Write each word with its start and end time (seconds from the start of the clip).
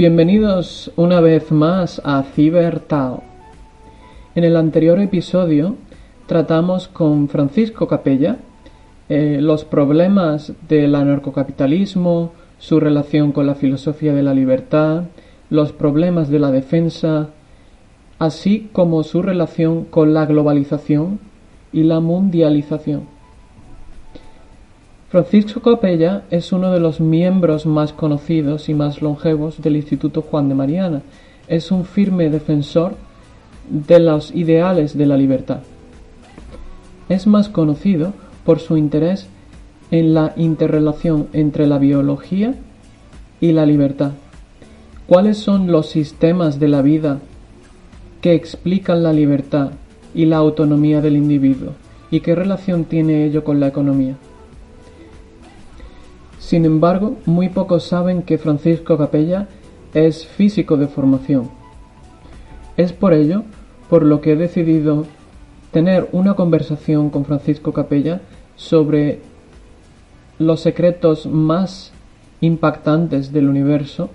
Bienvenidos 0.00 0.90
una 0.96 1.20
vez 1.20 1.52
más 1.52 2.00
a 2.06 2.22
CiberTao. 2.22 3.22
En 4.34 4.44
el 4.44 4.56
anterior 4.56 4.98
episodio 4.98 5.76
tratamos 6.24 6.88
con 6.88 7.28
Francisco 7.28 7.86
Capella 7.86 8.38
eh, 9.10 9.40
los 9.42 9.66
problemas 9.66 10.54
del 10.66 10.94
anarcocapitalismo, 10.94 12.32
su 12.56 12.80
relación 12.80 13.32
con 13.32 13.46
la 13.46 13.56
filosofía 13.56 14.14
de 14.14 14.22
la 14.22 14.32
libertad, 14.32 15.02
los 15.50 15.72
problemas 15.72 16.30
de 16.30 16.38
la 16.38 16.50
defensa, 16.50 17.28
así 18.18 18.70
como 18.72 19.02
su 19.02 19.20
relación 19.20 19.84
con 19.84 20.14
la 20.14 20.24
globalización 20.24 21.20
y 21.74 21.82
la 21.82 22.00
mundialización. 22.00 23.02
Francisco 25.10 25.60
Capella 25.60 26.22
es 26.30 26.52
uno 26.52 26.70
de 26.70 26.78
los 26.78 27.00
miembros 27.00 27.66
más 27.66 27.92
conocidos 27.92 28.68
y 28.68 28.74
más 28.74 29.02
longevos 29.02 29.60
del 29.60 29.74
Instituto 29.74 30.22
Juan 30.22 30.48
de 30.48 30.54
Mariana. 30.54 31.02
Es 31.48 31.72
un 31.72 31.84
firme 31.84 32.30
defensor 32.30 32.94
de 33.68 33.98
los 33.98 34.32
ideales 34.32 34.96
de 34.96 35.06
la 35.06 35.16
libertad. 35.16 35.62
Es 37.08 37.26
más 37.26 37.48
conocido 37.48 38.12
por 38.44 38.60
su 38.60 38.76
interés 38.76 39.26
en 39.90 40.14
la 40.14 40.32
interrelación 40.36 41.26
entre 41.32 41.66
la 41.66 41.78
biología 41.78 42.54
y 43.40 43.50
la 43.50 43.66
libertad. 43.66 44.12
¿Cuáles 45.08 45.38
son 45.38 45.72
los 45.72 45.88
sistemas 45.88 46.60
de 46.60 46.68
la 46.68 46.82
vida 46.82 47.18
que 48.20 48.34
explican 48.34 49.02
la 49.02 49.12
libertad 49.12 49.72
y 50.14 50.26
la 50.26 50.36
autonomía 50.36 51.00
del 51.00 51.16
individuo? 51.16 51.72
¿Y 52.12 52.20
qué 52.20 52.36
relación 52.36 52.84
tiene 52.84 53.24
ello 53.24 53.42
con 53.42 53.58
la 53.58 53.66
economía? 53.66 54.14
Sin 56.50 56.64
embargo, 56.64 57.16
muy 57.26 57.48
pocos 57.48 57.84
saben 57.84 58.22
que 58.22 58.36
Francisco 58.36 58.98
Capella 58.98 59.46
es 59.94 60.26
físico 60.26 60.76
de 60.76 60.88
formación. 60.88 61.48
Es 62.76 62.92
por 62.92 63.12
ello 63.12 63.44
por 63.88 64.04
lo 64.04 64.20
que 64.20 64.32
he 64.32 64.36
decidido 64.36 65.06
tener 65.70 66.08
una 66.10 66.34
conversación 66.34 67.10
con 67.10 67.24
Francisco 67.24 67.72
Capella 67.72 68.20
sobre 68.56 69.20
los 70.40 70.58
secretos 70.58 71.24
más 71.24 71.92
impactantes 72.40 73.32
del 73.32 73.48
universo, 73.48 74.10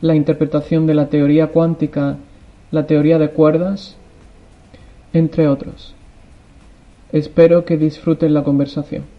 la 0.00 0.14
interpretación 0.14 0.86
de 0.86 0.94
la 0.94 1.08
teoría 1.08 1.48
cuántica, 1.48 2.18
la 2.70 2.86
teoría 2.86 3.18
de 3.18 3.30
cuerdas, 3.30 3.96
entre 5.12 5.48
otros. 5.48 5.96
Espero 7.10 7.64
que 7.64 7.76
disfruten 7.76 8.32
la 8.32 8.44
conversación. 8.44 9.17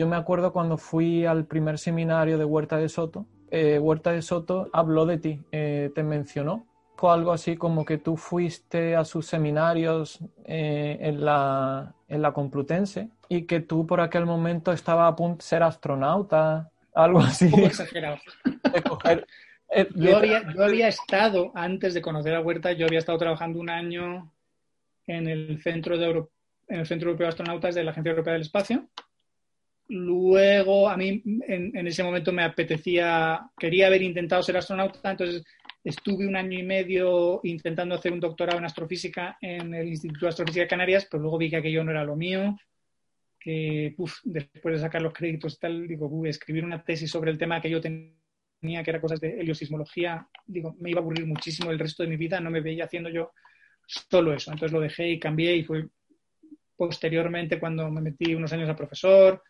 Yo 0.00 0.06
me 0.06 0.16
acuerdo 0.16 0.54
cuando 0.54 0.78
fui 0.78 1.26
al 1.26 1.44
primer 1.44 1.78
seminario 1.78 2.38
de 2.38 2.44
Huerta 2.46 2.78
de 2.78 2.88
Soto, 2.88 3.26
eh, 3.50 3.78
Huerta 3.78 4.12
de 4.12 4.22
Soto 4.22 4.70
habló 4.72 5.04
de 5.04 5.18
ti, 5.18 5.42
eh, 5.52 5.90
te 5.94 6.02
mencionó. 6.02 6.66
Fue 6.96 7.12
algo 7.12 7.32
así 7.32 7.58
como 7.58 7.84
que 7.84 7.98
tú 7.98 8.16
fuiste 8.16 8.96
a 8.96 9.04
sus 9.04 9.26
seminarios 9.26 10.20
eh, 10.46 10.96
en, 11.02 11.22
la, 11.22 11.92
en 12.08 12.22
la 12.22 12.32
Complutense 12.32 13.10
y 13.28 13.42
que 13.42 13.60
tú 13.60 13.86
por 13.86 14.00
aquel 14.00 14.24
momento 14.24 14.72
estabas 14.72 15.12
a 15.12 15.16
punto 15.16 15.36
de 15.36 15.42
ser 15.42 15.62
astronauta, 15.62 16.70
algo 16.94 17.18
así. 17.18 17.44
Un 17.44 17.50
poco 17.50 17.66
exagerado. 17.66 18.16
yo, 19.96 20.16
había, 20.16 20.50
yo 20.54 20.64
había 20.64 20.88
estado, 20.88 21.52
antes 21.54 21.92
de 21.92 22.00
conocer 22.00 22.34
a 22.34 22.40
Huerta, 22.40 22.72
yo 22.72 22.86
había 22.86 23.00
estado 23.00 23.18
trabajando 23.18 23.60
un 23.60 23.68
año 23.68 24.32
en 25.06 25.28
el 25.28 25.60
Centro, 25.62 25.98
de 25.98 26.24
en 26.68 26.80
el 26.80 26.86
Centro 26.86 27.10
Europeo 27.10 27.26
de 27.26 27.28
Astronautas 27.28 27.74
de 27.74 27.84
la 27.84 27.90
Agencia 27.90 28.12
Europea 28.12 28.32
del 28.32 28.42
Espacio 28.42 28.88
Luego, 29.92 30.88
a 30.88 30.96
mí 30.96 31.20
en, 31.48 31.84
ese 31.84 32.04
momento 32.04 32.32
me 32.32 32.44
apetecía, 32.44 33.40
quería 33.58 33.88
haber 33.88 34.02
intentado 34.02 34.40
ser 34.40 34.56
astronauta, 34.56 35.10
entonces 35.10 35.42
estuve 35.82 36.28
un 36.28 36.36
año 36.36 36.56
y 36.56 36.62
medio 36.62 37.40
intentando 37.42 37.96
hacer 37.96 38.12
un 38.12 38.20
doctorado 38.20 38.58
en 38.58 38.66
astrofísica 38.66 39.36
en 39.40 39.74
el 39.74 39.88
Instituto 39.88 40.26
de 40.26 40.28
Astrofísica 40.28 40.62
de 40.62 40.68
Canarias, 40.68 41.08
pero 41.10 41.20
luego 41.20 41.38
vi 41.38 41.50
que 41.50 41.56
aquello 41.56 41.82
no 41.82 41.90
era 41.90 42.04
lo 42.04 42.14
mío, 42.14 42.56
que 43.40 43.96
después 44.22 44.76
de 44.76 44.78
sacar 44.78 45.02
los 45.02 45.12
créditos 45.12 45.58
tal, 45.58 45.88
digo, 45.88 46.24
escribir 46.24 46.64
una 46.64 46.84
tesis 46.84 47.10
sobre 47.10 47.32
el 47.32 47.38
tema 47.38 47.60
que 47.60 47.70
yo 47.70 47.80
tenía, 47.80 48.84
que 48.84 48.90
era 48.90 49.00
cosas 49.00 49.18
de 49.18 49.40
heliosismología, 49.40 50.24
digo, 50.46 50.76
me 50.78 50.90
iba 50.90 51.00
a 51.00 51.02
aburrir 51.02 51.26
muchísimo 51.26 51.72
el 51.72 51.80
resto 51.80 52.04
de 52.04 52.10
mi 52.10 52.16
vida, 52.16 52.38
no 52.38 52.52
me 52.52 52.60
veía 52.60 52.84
haciendo 52.84 53.08
yo 53.08 53.32
solo 53.88 54.32
eso. 54.34 54.52
Entonces 54.52 54.72
lo 54.72 54.80
dejé 54.80 55.08
y 55.08 55.18
cambié 55.18 55.56
y 55.56 55.64
fue 55.64 55.88
posteriormente 56.76 57.58
cuando 57.58 57.90
me 57.90 58.00
metí 58.00 58.36
unos 58.36 58.52
años 58.52 58.68
a 58.68 58.76
profesor, 58.76 59.42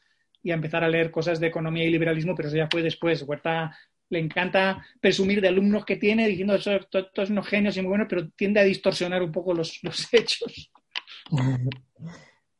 y 0.42 0.50
a 0.50 0.54
empezar 0.54 0.84
a 0.84 0.88
leer 0.88 1.10
cosas 1.10 1.40
de 1.40 1.48
economía 1.48 1.84
y 1.84 1.90
liberalismo, 1.90 2.34
pero 2.34 2.48
eso 2.48 2.56
ya 2.56 2.68
fue 2.70 2.82
después. 2.82 3.22
Huerta 3.22 3.76
le 4.10 4.18
encanta 4.18 4.84
presumir 5.00 5.40
de 5.40 5.48
alumnos 5.48 5.84
que 5.84 5.96
tiene, 5.96 6.26
diciendo 6.26 6.56
que 6.56 6.62
son 6.62 6.80
todos 6.90 7.30
unos 7.30 7.46
genios 7.46 7.76
y 7.76 7.80
muy 7.80 7.90
buenos, 7.90 8.08
pero 8.08 8.28
tiende 8.30 8.60
a 8.60 8.64
distorsionar 8.64 9.22
un 9.22 9.32
poco 9.32 9.54
los, 9.54 9.80
hechos. 10.12 10.70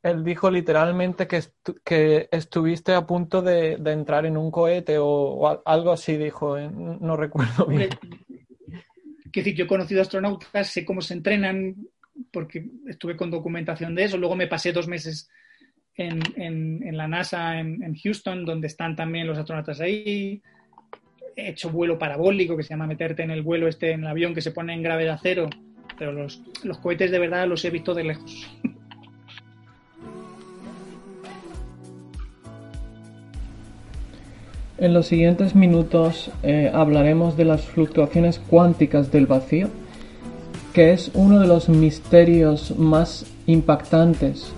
Él 0.01 0.23
dijo 0.23 0.49
literalmente 0.49 1.27
que, 1.27 1.41
que 1.83 2.29
estuviste 2.31 2.93
a 2.93 3.05
punto 3.05 3.41
de, 3.41 3.73
entrar 3.73 4.25
en 4.25 4.37
un 4.37 4.49
cohete 4.49 4.97
o, 4.97 5.61
algo 5.65 5.91
así, 5.91 6.17
dijo, 6.17 6.57
eh, 6.57 6.69
no 6.71 7.17
recuerdo 7.17 7.65
bien. 7.65 7.89
Quiero 9.31 9.45
decir, 9.45 9.55
yo 9.55 9.65
he 9.65 9.67
conocido 9.67 10.01
astronautas, 10.01 10.69
sé 10.69 10.83
cómo 10.83 11.01
se 11.01 11.13
entrenan, 11.13 11.75
porque 12.31 12.65
estuve 12.87 13.15
con 13.15 13.31
documentación 13.31 13.95
de 13.95 14.05
eso, 14.05 14.17
luego 14.17 14.35
me 14.35 14.47
pasé 14.47 14.71
dos 14.71 14.87
meses 14.87 15.29
en, 16.07 16.97
la 16.97 17.07
NASA 17.07 17.59
en, 17.59 17.95
Houston, 17.95 18.45
donde 18.45 18.67
están 18.67 18.95
también 18.95 19.27
los 19.27 19.37
astronautas 19.37 19.79
ahí. 19.81 20.41
He 21.35 21.49
hecho 21.49 21.69
vuelo 21.69 21.97
parabólico, 21.97 22.57
que 22.57 22.63
se 22.63 22.69
llama 22.69 22.87
meterte 22.87 23.23
en 23.23 23.31
el 23.31 23.41
vuelo 23.41 23.67
este 23.67 23.91
en 23.91 24.01
el 24.01 24.07
avión 24.07 24.33
que 24.33 24.41
se 24.41 24.51
pone 24.51 24.73
en 24.73 24.83
gravedad 24.83 25.19
cero, 25.21 25.49
pero 25.97 26.11
los, 26.11 26.41
cohetes 26.81 27.11
de 27.11 27.19
verdad 27.19 27.47
los 27.47 27.63
he 27.63 27.69
visto 27.69 27.93
de 27.93 28.03
lejos. 28.03 28.47
En 34.77 34.95
los 34.95 35.05
siguientes 35.05 35.53
minutos 35.53 36.31
eh, 36.41 36.71
hablaremos 36.73 37.37
de 37.37 37.45
las 37.45 37.61
fluctuaciones 37.61 38.39
cuánticas 38.39 39.11
del 39.11 39.27
vacío, 39.27 39.69
que 40.73 40.91
es 40.91 41.11
uno 41.13 41.39
de 41.39 41.45
los 41.45 41.69
misterios 41.69 42.75
más 42.79 43.31
impactantes 43.45 44.51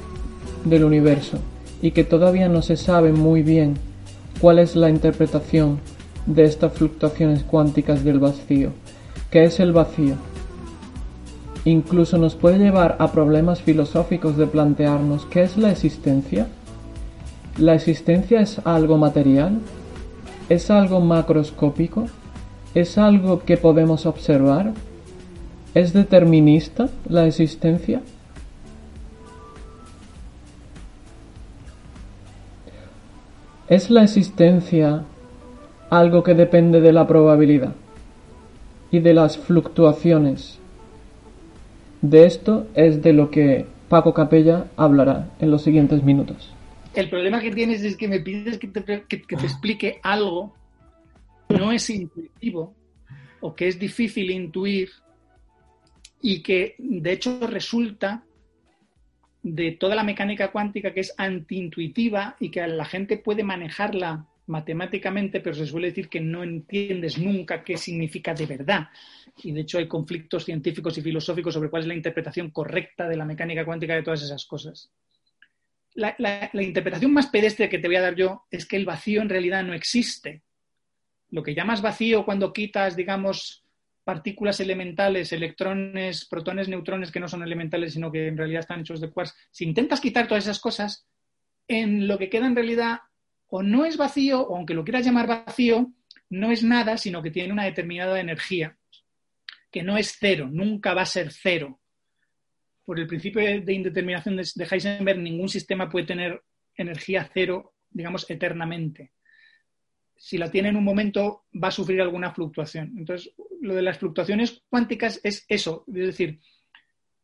del 0.65 0.83
universo 0.83 1.39
y 1.81 1.91
que 1.91 2.03
todavía 2.03 2.49
no 2.49 2.61
se 2.61 2.77
sabe 2.77 3.11
muy 3.11 3.43
bien 3.43 3.75
cuál 4.39 4.59
es 4.59 4.75
la 4.75 4.89
interpretación 4.89 5.79
de 6.25 6.45
estas 6.45 6.73
fluctuaciones 6.73 7.43
cuánticas 7.43 8.03
del 8.03 8.19
vacío. 8.19 8.71
¿Qué 9.29 9.43
es 9.43 9.59
el 9.59 9.73
vacío? 9.73 10.15
Incluso 11.65 12.17
nos 12.17 12.35
puede 12.35 12.59
llevar 12.59 12.97
a 12.99 13.11
problemas 13.11 13.61
filosóficos 13.61 14.37
de 14.37 14.47
plantearnos 14.47 15.25
qué 15.25 15.43
es 15.43 15.57
la 15.57 15.71
existencia. 15.71 16.47
¿La 17.57 17.73
existencia 17.73 18.41
es 18.41 18.59
algo 18.65 18.97
material? 18.97 19.59
¿Es 20.49 20.69
algo 20.69 20.99
macroscópico? 20.99 22.05
¿Es 22.75 22.97
algo 22.97 23.43
que 23.43 23.57
podemos 23.57 24.05
observar? 24.05 24.73
¿Es 25.73 25.93
determinista 25.93 26.89
la 27.07 27.25
existencia? 27.25 28.01
¿Es 33.73 33.89
la 33.89 34.03
existencia 34.03 35.03
algo 35.89 36.21
que 36.21 36.35
depende 36.35 36.79
de 36.79 36.93
la 36.93 37.07
probabilidad 37.07 37.73
y 38.91 38.99
de 38.99 39.15
las 39.15 39.39
fluctuaciones? 39.39 40.59
De 42.03 42.27
esto 42.27 42.67
es 42.75 43.01
de 43.01 43.13
lo 43.13 43.31
que 43.31 43.65
Paco 43.89 44.13
Capella 44.13 44.67
hablará 44.77 45.31
en 45.39 45.49
los 45.49 45.63
siguientes 45.63 46.03
minutos. 46.03 46.53
El 46.93 47.09
problema 47.09 47.41
que 47.41 47.49
tienes 47.49 47.81
es 47.81 47.97
que 47.97 48.07
me 48.07 48.19
pides 48.19 48.59
que 48.59 48.67
te, 48.67 48.93
explique 49.43 49.99
algo, 50.03 50.53
no 51.49 51.71
es 51.71 51.89
intuitivo 51.89 52.75
o 53.41 53.55
que 53.55 53.69
es 53.69 53.79
difícil 53.79 54.29
intuir 54.29 54.91
y 56.21 56.43
que 56.43 56.75
de 56.77 57.11
hecho 57.11 57.39
resulta 57.47 58.23
de 59.43 59.73
toda 59.73 59.95
la 59.95 60.03
mecánica 60.03 60.51
cuántica 60.51 60.93
que 60.93 61.01
es 61.01 61.13
antiintuitiva 61.17 62.35
y 62.39 62.49
que 62.49 62.65
la 62.65 62.85
gente 62.85 63.17
puede 63.17 63.43
manejarla 63.43 64.25
matemáticamente, 64.47 65.39
pero 65.39 65.55
se 65.55 65.67
suele 65.67 65.87
decir 65.87 66.09
que 66.09 66.19
no 66.19 66.43
entiendes 66.43 67.17
nunca 67.17 67.63
qué 67.63 67.77
significa 67.77 68.33
de 68.33 68.45
verdad. 68.45 68.89
Y 69.43 69.51
de 69.51 69.61
hecho 69.61 69.77
hay 69.77 69.87
conflictos 69.87 70.45
científicos 70.45 70.97
y 70.97 71.01
filosóficos 71.01 71.53
sobre 71.53 71.69
cuál 71.69 71.83
es 71.83 71.87
la 71.87 71.95
interpretación 71.95 72.49
correcta 72.49 73.07
de 73.07 73.17
la 73.17 73.25
mecánica 73.25 73.65
cuántica 73.65 73.95
de 73.95 74.03
todas 74.03 74.23
esas 74.23 74.45
cosas 74.45 74.91
la, 75.95 76.49
interpretación 76.53 77.13
más 77.13 77.27
pedestre 77.27 77.69
que 77.69 77.79
te 77.79 77.87
voy 77.87 77.97
a 77.97 78.01
dar 78.01 78.15
yo 78.15 78.45
es 78.49 78.65
que 78.65 78.77
el 78.77 78.85
vacío 78.85 79.21
en 79.21 79.29
realidad 79.29 79.63
no 79.63 79.73
existe. 79.73 80.43
Lo 81.29 81.43
que 81.43 81.55
llamas 81.55 81.81
vacío 81.81 82.25
cuando 82.25 82.53
quitas, 82.53 82.95
digamos, 82.95 83.62
partículas 84.03 84.59
elementales, 84.59 85.31
electrones, 85.31 86.25
protones, 86.25 86.67
neutrones 86.67 87.11
que 87.11 87.19
no 87.19 87.27
son 87.27 87.43
elementales, 87.43 87.93
sino 87.93 88.11
que 88.11 88.27
en 88.27 88.37
realidad 88.37 88.61
están 88.61 88.81
hechos 88.81 88.99
de 88.99 89.09
quarks, 89.09 89.35
si 89.51 89.65
intentas 89.65 90.01
quitar 90.01 90.27
todas 90.27 90.43
esas 90.43 90.59
cosas, 90.59 91.07
en 91.67 92.07
lo 92.07 92.17
que 92.17 92.29
queda 92.29 92.47
en 92.47 92.55
realidad 92.55 92.99
o 93.47 93.63
no 93.63 93.85
es 93.85 93.97
vacío, 93.97 94.41
o 94.41 94.57
aunque 94.57 94.73
lo 94.73 94.83
quieras 94.83 95.05
llamar 95.05 95.27
vacío, 95.27 95.91
no 96.29 96.51
es 96.51 96.63
nada, 96.63 96.97
sino 96.97 97.21
que 97.21 97.31
tiene 97.31 97.53
una 97.53 97.65
determinada 97.65 98.19
energía, 98.19 98.77
que 99.71 99.83
no 99.83 99.97
es 99.97 100.17
cero, 100.19 100.49
nunca 100.51 100.93
va 100.93 101.03
a 101.03 101.05
ser 101.05 101.31
cero 101.31 101.79
por 102.85 102.99
el 102.99 103.07
principio 103.07 103.41
de 103.41 103.73
indeterminación 103.73 104.35
de 104.35 104.67
Heisenberg, 104.69 105.19
ningún 105.19 105.49
sistema 105.49 105.89
puede 105.89 106.05
tener 106.05 106.41
energía 106.75 107.29
cero, 107.33 107.75
digamos, 107.89 108.29
eternamente. 108.29 109.12
Si 110.15 110.37
la 110.37 110.51
tiene 110.51 110.69
en 110.69 110.77
un 110.77 110.83
momento, 110.83 111.45
va 111.61 111.67
a 111.67 111.71
sufrir 111.71 112.01
alguna 112.01 112.33
fluctuación. 112.33 112.93
Entonces, 112.97 113.33
lo 113.61 113.75
de 113.75 113.81
las 113.81 113.97
fluctuaciones 113.97 114.63
cuánticas 114.69 115.19
es 115.23 115.45
eso, 115.47 115.83
es 115.87 116.07
decir, 116.07 116.39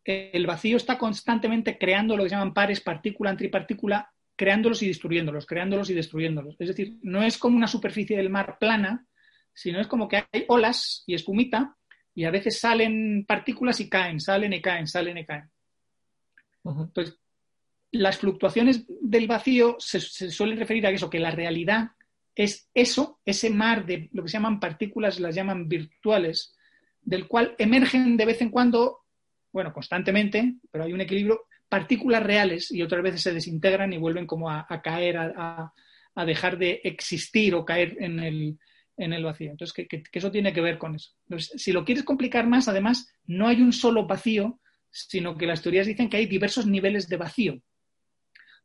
el 0.03 0.47
vacío 0.47 0.77
está 0.77 0.97
constantemente 0.97 1.77
creando 1.77 2.17
lo 2.17 2.23
que 2.23 2.29
se 2.29 2.35
llaman 2.35 2.53
pares 2.53 2.81
partícula-antipartícula, 2.81 4.11
creándolos 4.35 4.81
y 4.81 4.87
destruyéndolos, 4.87 5.45
creándolos 5.45 5.89
y 5.89 5.93
destruyéndolos. 5.93 6.55
Es 6.59 6.69
decir, 6.69 6.97
no 7.01 7.21
es 7.21 7.37
como 7.37 7.57
una 7.57 7.67
superficie 7.67 8.17
del 8.17 8.29
mar 8.29 8.57
plana, 8.59 9.05
sino 9.53 9.79
es 9.79 9.87
como 9.87 10.07
que 10.07 10.23
hay 10.31 10.45
olas 10.47 11.03
y 11.05 11.13
espumita 11.13 11.75
y 12.15 12.23
a 12.23 12.31
veces 12.31 12.59
salen 12.59 13.25
partículas 13.27 13.79
y 13.81 13.89
caen, 13.89 14.19
salen 14.19 14.53
y 14.53 14.61
caen, 14.61 14.87
salen 14.87 15.17
y 15.17 15.25
caen. 15.25 15.49
Entonces, 16.63 17.19
las 17.91 18.17
fluctuaciones 18.17 18.85
del 19.01 19.27
vacío 19.27 19.75
se, 19.79 19.99
suelen 19.99 20.57
referir 20.57 20.85
a 20.85 20.91
eso, 20.91 21.09
que 21.09 21.19
la 21.19 21.31
realidad 21.31 21.91
es 22.39 22.69
eso, 22.73 23.19
ese 23.25 23.49
mar 23.49 23.85
de 23.85 24.07
lo 24.13 24.23
que 24.23 24.29
se 24.29 24.37
llaman 24.37 24.61
partículas, 24.61 25.19
las 25.19 25.35
llaman 25.35 25.67
virtuales, 25.67 26.55
del 27.01 27.27
cual 27.27 27.53
emergen 27.57 28.15
de 28.15 28.25
vez 28.25 28.41
en 28.41 28.49
cuando, 28.49 28.99
bueno, 29.51 29.73
constantemente, 29.73 30.55
pero 30.71 30.85
hay 30.85 30.93
un 30.93 31.01
equilibrio, 31.01 31.41
partículas 31.67 32.23
reales 32.23 32.71
y 32.71 32.81
otras 32.81 33.03
veces 33.03 33.23
se 33.23 33.33
desintegran 33.33 33.91
y 33.91 33.97
vuelven 33.97 34.25
como 34.25 34.49
a, 34.49 34.65
caer, 34.81 35.17
a, 35.17 35.73
dejar 36.25 36.57
de 36.57 36.79
existir 36.85 37.53
o 37.55 37.65
caer 37.65 37.97
en 37.99 38.21
el, 38.21 38.57
en 38.95 39.11
el 39.11 39.25
vacío. 39.25 39.51
Entonces, 39.51 39.73
que, 39.89 40.03
eso 40.09 40.31
tiene 40.31 40.53
que 40.53 40.61
ver 40.61 40.77
con 40.77 40.95
eso. 40.95 41.11
Entonces, 41.27 41.61
si 41.61 41.73
lo 41.73 41.83
quieres 41.83 42.05
complicar 42.05 42.47
más, 42.47 42.69
además, 42.69 43.13
no 43.25 43.49
hay 43.49 43.61
un 43.61 43.73
solo 43.73 44.07
vacío, 44.07 44.61
sino 44.89 45.37
que 45.37 45.45
las 45.45 45.61
teorías 45.61 45.87
dicen 45.87 46.09
que 46.09 46.15
hay 46.15 46.25
diversos 46.25 46.65
niveles 46.67 47.09
de 47.09 47.17
vacío. 47.17 47.61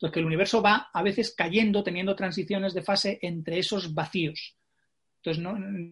Entonces, 0.05 0.13
que 0.13 0.21
el 0.21 0.27
universo 0.27 0.61
va 0.61 0.91
a 0.93 1.03
veces 1.03 1.35
cayendo, 1.35 1.83
teniendo 1.83 2.15
transiciones 2.15 2.75
de 2.75 2.83
fase 2.83 3.19
entre 3.23 3.59
esos 3.59 3.95
vacíos. 3.95 4.55
Entonces, 5.23 5.43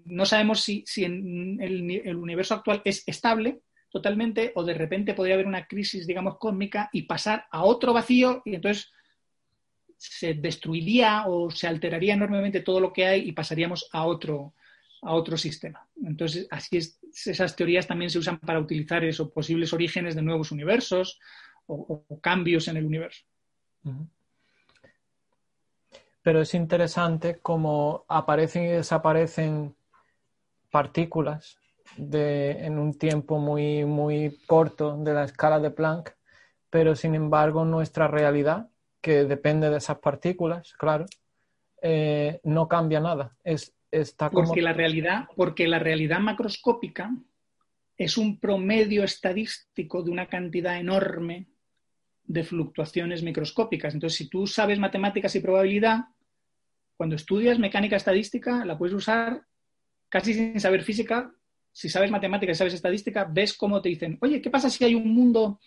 no, 0.04 0.26
sabemos 0.26 0.60
si, 0.60 0.84
en 0.98 1.58
el, 1.62 2.16
universo 2.16 2.54
actual 2.54 2.82
es 2.84 3.04
estable 3.06 3.62
totalmente 3.90 4.52
o 4.54 4.64
de 4.64 4.74
repente 4.74 5.14
podría 5.14 5.36
haber 5.36 5.46
una 5.46 5.66
crisis, 5.66 6.06
digamos, 6.06 6.36
cósmica 6.36 6.90
y 6.92 7.04
pasar 7.04 7.46
a 7.50 7.64
otro 7.64 7.94
vacío 7.94 8.42
y 8.44 8.54
entonces 8.54 8.92
se 9.96 10.34
destruiría 10.34 11.24
o 11.26 11.50
se 11.50 11.66
alteraría 11.66 12.12
enormemente 12.12 12.60
todo 12.60 12.80
lo 12.80 12.92
que 12.92 13.06
hay 13.06 13.26
y 13.26 13.32
pasaríamos 13.32 13.88
a 13.92 14.04
otro, 14.04 14.52
a 15.00 15.14
otro 15.14 15.38
sistema. 15.38 15.88
Entonces, 16.04 16.46
así 16.50 16.76
es, 16.76 17.00
esas 17.24 17.56
teorías 17.56 17.86
también 17.86 18.10
se 18.10 18.18
usan 18.18 18.38
para 18.40 18.60
utilizar 18.60 19.02
esos 19.04 19.30
posibles 19.30 19.72
orígenes 19.72 20.14
de 20.14 20.20
nuevos 20.20 20.52
universos 20.52 21.18
o, 21.64 22.04
cambios 22.20 22.68
en 22.68 22.76
el 22.76 22.84
universo. 22.84 23.24
Pero 26.22 26.40
es 26.40 26.54
interesante 26.54 27.38
cómo 27.40 28.04
aparecen 28.08 28.64
y 28.64 28.68
desaparecen 28.68 29.74
partículas 30.70 31.58
en 31.96 32.78
un 32.78 32.96
tiempo 32.98 33.38
muy, 33.38 33.84
muy 33.84 34.38
corto 34.46 34.96
de 34.96 35.12
la 35.12 35.24
escala 35.24 35.58
de 35.60 35.70
Planck, 35.70 36.16
pero 36.70 36.96
sin 36.96 37.14
embargo 37.14 37.64
nuestra 37.64 38.08
realidad 38.08 38.68
que 39.00 39.24
depende 39.24 39.68
de 39.68 39.78
esas 39.78 39.98
partículas, 39.98 40.72
claro, 40.74 41.06
eh, 41.82 42.40
no 42.44 42.68
cambia 42.68 43.00
nada. 43.00 43.36
Es, 43.42 43.74
está 43.90 44.30
porque, 44.30 44.62
la 44.62 44.72
realidad, 44.72 45.28
porque 45.36 45.66
la 45.66 45.80
realidad 45.80 46.20
macroscópica 46.20 47.10
es 47.98 48.16
un 48.16 48.38
promedio 48.38 49.04
estadístico 49.04 50.02
de 50.02 50.10
una 50.10 50.28
cantidad 50.28 50.78
enorme 50.78 51.48
de 52.24 52.44
fluctuaciones 52.44 53.22
microscópicas. 53.22 53.94
Entonces, 53.94 54.16
si 54.16 54.28
tú 54.28 54.46
sabes 54.46 54.78
matemáticas 54.78 55.34
y 55.34 55.40
probabilidad, 55.40 56.00
cuando 56.96 57.16
estudias 57.16 57.58
mecánica 57.58 57.96
estadística, 57.96 58.64
la 58.64 58.78
puedes 58.78 58.94
usar 58.94 59.42
casi 60.08 60.34
sin 60.34 60.60
saber 60.60 60.82
física. 60.82 61.34
Si 61.72 61.88
sabes 61.88 62.10
matemáticas 62.10 62.56
y 62.56 62.58
sabes 62.58 62.74
estadística, 62.74 63.24
ves 63.24 63.54
cómo 63.54 63.80
te 63.80 63.88
dicen, 63.88 64.18
oye, 64.20 64.40
¿qué 64.40 64.50
pasa 64.50 64.70
si 64.70 64.84
hay 64.84 64.94
un 64.94 65.12
mundo 65.12 65.58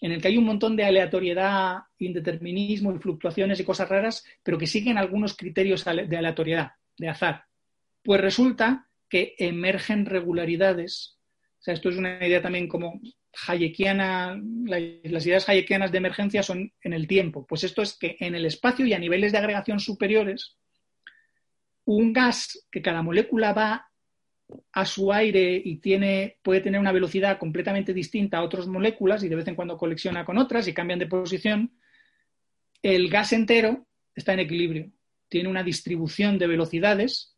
en 0.00 0.12
el 0.12 0.22
que 0.22 0.28
hay 0.28 0.38
un 0.38 0.44
montón 0.44 0.76
de 0.76 0.84
aleatoriedad, 0.84 1.80
indeterminismo 1.98 2.94
y 2.94 2.98
fluctuaciones 2.98 3.60
y 3.60 3.64
cosas 3.64 3.88
raras, 3.88 4.24
pero 4.42 4.56
que 4.56 4.66
siguen 4.66 4.96
algunos 4.96 5.36
criterios 5.36 5.84
de 5.84 6.16
aleatoriedad, 6.16 6.72
de 6.96 7.08
azar. 7.08 7.44
Pues 8.02 8.20
resulta 8.20 8.88
que 9.08 9.34
emergen 9.38 10.06
regularidades. 10.06 11.18
O 11.58 11.62
sea, 11.62 11.74
esto 11.74 11.90
es 11.90 11.96
una 11.96 12.26
idea 12.26 12.40
también 12.40 12.66
como 12.66 12.98
hayekiana, 13.46 14.40
las 14.64 15.26
ideas 15.26 15.48
hayekianas 15.48 15.92
de 15.92 15.98
emergencia 15.98 16.42
son 16.42 16.72
en 16.82 16.92
el 16.92 17.06
tiempo. 17.06 17.46
Pues 17.46 17.64
esto 17.64 17.82
es 17.82 17.96
que 17.96 18.16
en 18.20 18.34
el 18.34 18.46
espacio 18.46 18.86
y 18.86 18.92
a 18.92 18.98
niveles 18.98 19.32
de 19.32 19.38
agregación 19.38 19.80
superiores, 19.80 20.56
un 21.84 22.12
gas 22.12 22.66
que 22.70 22.82
cada 22.82 23.02
molécula 23.02 23.52
va 23.52 23.86
a 24.72 24.84
su 24.84 25.12
aire 25.12 25.60
y 25.64 25.76
tiene, 25.76 26.38
puede 26.42 26.60
tener 26.60 26.80
una 26.80 26.92
velocidad 26.92 27.38
completamente 27.38 27.94
distinta 27.94 28.38
a 28.38 28.42
otras 28.42 28.66
moléculas 28.66 29.22
y 29.22 29.28
de 29.28 29.36
vez 29.36 29.46
en 29.48 29.54
cuando 29.54 29.78
colecciona 29.78 30.24
con 30.24 30.38
otras 30.38 30.66
y 30.66 30.74
cambian 30.74 30.98
de 30.98 31.06
posición, 31.06 31.72
el 32.82 33.08
gas 33.08 33.32
entero 33.32 33.86
está 34.14 34.32
en 34.32 34.40
equilibrio. 34.40 34.90
Tiene 35.28 35.48
una 35.48 35.62
distribución 35.62 36.38
de 36.38 36.46
velocidades 36.48 37.36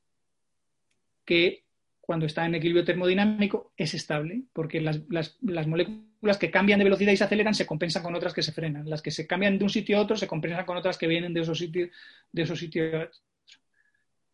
que 1.24 1.64
cuando 2.02 2.26
está 2.26 2.44
en 2.44 2.56
equilibrio 2.56 2.84
termodinámico 2.84 3.72
es 3.76 3.94
estable, 3.94 4.42
porque 4.52 4.80
las, 4.80 5.06
moléculas 5.40 6.36
que 6.36 6.50
cambian 6.50 6.80
de 6.80 6.84
velocidad 6.84 7.12
y 7.12 7.16
se 7.16 7.22
aceleran 7.22 7.54
se 7.54 7.64
compensan 7.64 8.02
con 8.02 8.14
otras 8.16 8.34
que 8.34 8.42
se 8.42 8.50
frenan. 8.50 8.90
Las 8.90 9.00
que 9.00 9.12
se 9.12 9.24
cambian 9.24 9.56
de 9.56 9.64
un 9.64 9.70
sitio 9.70 9.96
a 9.96 10.00
otro 10.00 10.16
se 10.16 10.26
compensan 10.26 10.66
con 10.66 10.76
otras 10.76 10.98
que 10.98 11.06
vienen 11.06 11.32
de 11.32 11.42
esos 11.42 11.56
sitios, 11.56 11.90
de 12.32 12.42
esos 12.42 12.58
sitios 12.58 13.22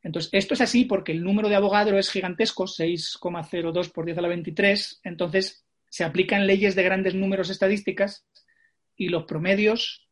Entonces, 0.02 0.30
esto 0.32 0.54
es 0.54 0.62
así 0.62 0.86
porque 0.86 1.12
el 1.12 1.22
número 1.22 1.50
de 1.50 1.56
Avogadro 1.56 1.98
es 1.98 2.10
gigantesco, 2.10 2.64
6,02 2.64 3.92
por 3.92 4.06
10 4.06 4.16
a 4.16 4.22
la 4.22 4.28
23, 4.28 5.00
entonces 5.04 5.66
se 5.90 6.04
aplican 6.04 6.46
leyes 6.46 6.74
de 6.74 6.82
grandes 6.82 7.14
números 7.14 7.50
estadísticas 7.50 8.26
y 8.96 9.10
los 9.10 9.24
promedios 9.24 10.08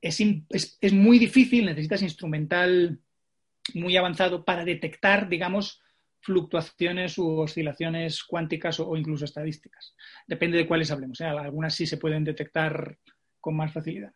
es, 0.00 0.18
es 0.80 0.92
muy 0.94 1.18
difícil, 1.18 1.66
necesitas 1.66 2.00
instrumental 2.00 3.00
muy 3.74 3.98
avanzado 3.98 4.46
para 4.46 4.64
detectar, 4.64 5.28
digamos, 5.28 5.83
fluctuaciones 6.24 7.18
u 7.18 7.38
oscilaciones 7.40 8.24
cuánticas 8.24 8.80
o, 8.80 8.96
incluso 8.96 9.26
estadísticas. 9.26 9.94
Depende 10.26 10.56
de 10.56 10.66
cuáles 10.66 10.90
hablemos. 10.90 11.20
¿eh? 11.20 11.26
Algunas 11.26 11.74
sí 11.74 11.86
se 11.86 11.98
pueden 11.98 12.24
detectar 12.24 12.96
con 13.40 13.56
más 13.56 13.72
facilidad. 13.72 14.12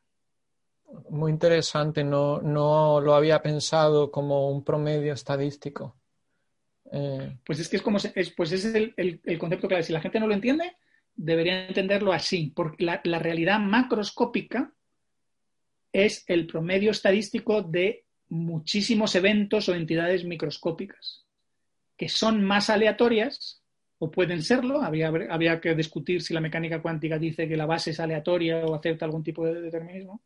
Muy 1.10 1.30
interesante, 1.30 2.02
no, 2.02 2.40
no 2.40 3.00
lo 3.02 3.14
había 3.14 3.42
pensado 3.42 4.10
como 4.10 4.50
un 4.50 4.64
promedio 4.64 5.12
estadístico. 5.12 6.00
Eh, 6.90 7.36
pues 7.44 7.60
es 7.60 7.68
que 7.68 7.76
es 7.76 7.82
como, 7.82 7.98
es, 7.98 8.30
pues 8.30 8.52
es 8.52 8.64
el, 8.64 8.94
el, 8.96 9.38
concepto 9.38 9.68
clave. 9.68 9.82
Si 9.82 9.92
la 9.92 10.00
gente 10.00 10.18
no 10.18 10.26
lo 10.26 10.32
entiende, 10.32 10.76
debería 11.14 11.68
entenderlo 11.68 12.14
así, 12.14 12.54
porque 12.56 12.86
la, 12.86 13.02
la 13.04 13.18
realidad 13.18 13.60
macroscópica 13.60 14.72
es 15.92 16.24
el 16.26 16.46
promedio 16.46 16.90
estadístico 16.90 17.60
de 17.60 18.06
muchísimos 18.30 19.14
eventos 19.14 19.68
o 19.68 19.74
entidades 19.74 20.24
microscópicas 20.24 21.27
que 21.98 22.08
son 22.08 22.42
más 22.42 22.70
aleatorias 22.70 23.62
o 23.98 24.10
pueden 24.10 24.42
serlo. 24.42 24.80
Había 24.80 25.60
que 25.60 25.74
discutir 25.74 26.22
si 26.22 26.32
la 26.32 26.40
mecánica 26.40 26.80
cuántica 26.80 27.18
dice 27.18 27.48
que 27.48 27.56
la 27.56 27.66
base 27.66 27.90
es 27.90 28.00
aleatoria 28.00 28.64
o 28.64 28.74
acepta 28.74 29.04
algún 29.04 29.24
tipo 29.24 29.44
de 29.44 29.60
determinismo, 29.60 30.22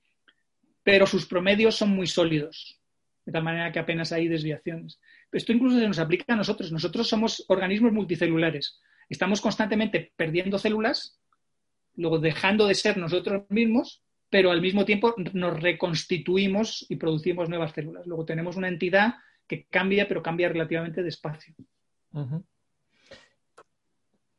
pero 0.84 1.06
sus 1.06 1.26
promedios 1.26 1.74
son 1.74 1.90
muy 1.90 2.06
sólidos, 2.06 2.78
de 3.24 3.32
tal 3.32 3.42
manera 3.42 3.72
que 3.72 3.78
apenas 3.78 4.12
hay 4.12 4.28
desviaciones. 4.28 5.00
Esto 5.32 5.52
incluso 5.52 5.78
se 5.78 5.88
nos 5.88 5.98
aplica 5.98 6.34
a 6.34 6.36
nosotros. 6.36 6.70
Nosotros 6.70 7.08
somos 7.08 7.44
organismos 7.48 7.92
multicelulares. 7.92 8.78
Estamos 9.08 9.40
constantemente 9.40 10.12
perdiendo 10.14 10.58
células, 10.58 11.18
luego 11.94 12.18
dejando 12.18 12.66
de 12.66 12.74
ser 12.74 12.98
nosotros 12.98 13.44
mismos 13.48 14.02
pero 14.32 14.50
al 14.50 14.62
mismo 14.62 14.86
tiempo 14.86 15.14
nos 15.34 15.60
reconstituimos 15.60 16.86
y 16.88 16.96
producimos 16.96 17.50
nuevas 17.50 17.72
células. 17.72 18.06
Luego 18.06 18.24
tenemos 18.24 18.56
una 18.56 18.68
entidad 18.68 19.16
que 19.46 19.66
cambia, 19.66 20.06
pero 20.08 20.22
cambia 20.22 20.48
relativamente 20.48 21.02
despacio. 21.02 21.54